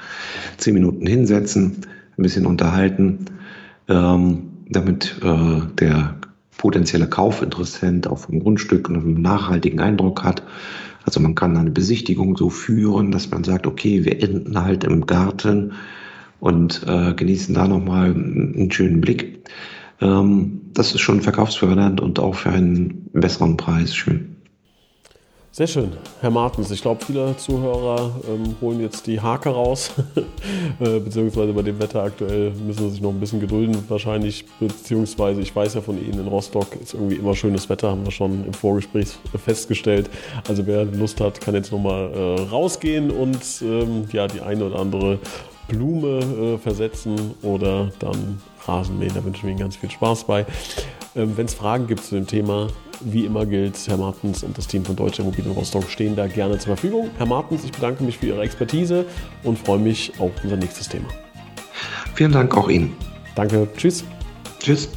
zehn 0.59 0.75
Minuten 0.75 1.07
hinsetzen, 1.07 1.87
ein 2.19 2.23
bisschen 2.23 2.45
unterhalten, 2.45 3.27
ähm, 3.89 4.51
damit 4.69 5.17
äh, 5.23 5.61
der 5.79 6.17
potenzielle 6.57 7.09
Kaufinteressent 7.09 8.07
auf 8.07 8.27
dem 8.27 8.41
Grundstück 8.41 8.89
einen 8.89 9.21
nachhaltigen 9.21 9.81
Eindruck 9.81 10.23
hat. 10.25 10.43
Also 11.05 11.21
man 11.21 11.35
kann 11.35 11.57
eine 11.57 11.71
Besichtigung 11.71 12.37
so 12.37 12.51
führen, 12.51 13.11
dass 13.11 13.31
man 13.31 13.45
sagt, 13.45 13.67
okay, 13.67 14.05
wir 14.05 14.23
enden 14.23 14.63
halt 14.63 14.85
im 14.85 15.07
Garten 15.07 15.73
und 16.39 16.83
äh, 16.87 17.15
genießen 17.15 17.55
da 17.55 17.67
nochmal 17.67 18.11
einen 18.11 18.71
schönen 18.71 19.01
Blick. 19.01 19.49
Ähm, 20.01 20.61
das 20.73 20.95
ist 20.95 21.01
schon 21.01 21.21
verkaufsfördernd 21.21 22.01
und 22.01 22.19
auch 22.19 22.35
für 22.35 22.51
einen 22.51 23.09
besseren 23.13 23.57
Preis 23.57 23.95
schön. 23.95 24.37
Sehr 25.55 25.67
schön, 25.67 25.93
Herr 26.23 26.31
Martens. 26.31 26.71
Ich 26.71 26.81
glaube, 26.81 27.05
viele 27.05 27.37
Zuhörer 27.37 28.11
ähm, 28.27 28.57
holen 28.63 28.81
jetzt 28.81 29.07
die 29.07 29.21
Hake 29.21 29.51
raus, 29.51 29.91
äh, 30.81 30.99
beziehungsweise 30.99 31.53
bei 31.53 31.61
dem 31.61 31.79
Wetter 31.79 32.03
aktuell 32.03 32.53
müssen 32.53 32.85
sie 32.85 32.91
sich 32.93 33.03
noch 33.03 33.11
ein 33.11 33.21
bisschen 33.21 33.39
gedulden 33.39 33.77
wahrscheinlich, 33.91 34.47
beziehungsweise 34.59 35.43
ich 35.43 35.55
weiß 35.55 35.75
ja 35.75 35.83
von 35.83 36.03
Ihnen 36.03 36.21
in 36.21 36.27
Rostock 36.27 36.75
ist 36.77 36.95
irgendwie 36.95 37.17
immer 37.17 37.35
schönes 37.35 37.69
Wetter, 37.69 37.91
haben 37.91 38.03
wir 38.03 38.13
schon 38.13 38.47
im 38.47 38.55
Vorgespräch 38.55 39.09
festgestellt. 39.45 40.09
Also 40.49 40.67
wer 40.67 40.87
Lust 40.87 41.21
hat, 41.21 41.39
kann 41.43 41.55
jetzt 41.55 41.71
nochmal 41.71 42.11
äh, 42.15 42.41
rausgehen 42.49 43.11
und 43.11 43.43
ähm, 43.61 44.07
ja 44.11 44.29
die 44.29 44.41
eine 44.41 44.65
oder 44.65 44.79
andere 44.79 45.19
Blume 45.69 46.55
äh, 46.55 46.57
versetzen 46.57 47.35
oder 47.43 47.91
dann 47.99 48.41
Rasenmähen. 48.65 49.13
Da 49.13 49.23
wünsche 49.23 49.45
ich 49.45 49.51
Ihnen 49.51 49.61
ganz 49.61 49.77
viel 49.77 49.91
Spaß 49.91 50.25
bei. 50.25 50.47
Ähm, 51.15 51.37
Wenn 51.37 51.45
es 51.45 51.53
Fragen 51.53 51.87
gibt 51.89 52.05
zu 52.05 52.15
dem 52.15 52.27
Thema, 52.27 52.69
wie 53.05 53.25
immer 53.25 53.47
gilt, 53.47 53.77
Herr 53.87 53.97
Martens 53.97 54.43
und 54.43 54.57
das 54.57 54.67
Team 54.67 54.85
von 54.85 54.97
Deutsche 54.97 55.23
Immobilien 55.23 55.53
Rostock 55.53 55.89
stehen 55.91 56.17
da 56.17 56.27
gerne 56.27 56.59
zur 56.59 56.77
Verfügung. 56.77 57.11
Herr 57.19 57.27
Martens, 57.27 57.65
ich 57.65 57.73
bedanke 57.73 58.05
mich 58.05 58.19
für 58.19 58.27
Ihre 58.27 58.43
Expertise 58.43 59.05
und 59.43 59.59
freue 59.59 59.79
mich 59.79 60.13
auf 60.19 60.31
unser 60.43 60.57
nächstes 60.57 60.89
Thema. 60.89 61.09
Vielen 62.15 62.33
Dank 62.33 62.57
auch 62.57 62.69
Ihnen. 62.69 62.95
Danke. 63.35 63.69
Tschüss. 63.77 64.05
Tschüss. 64.59 64.89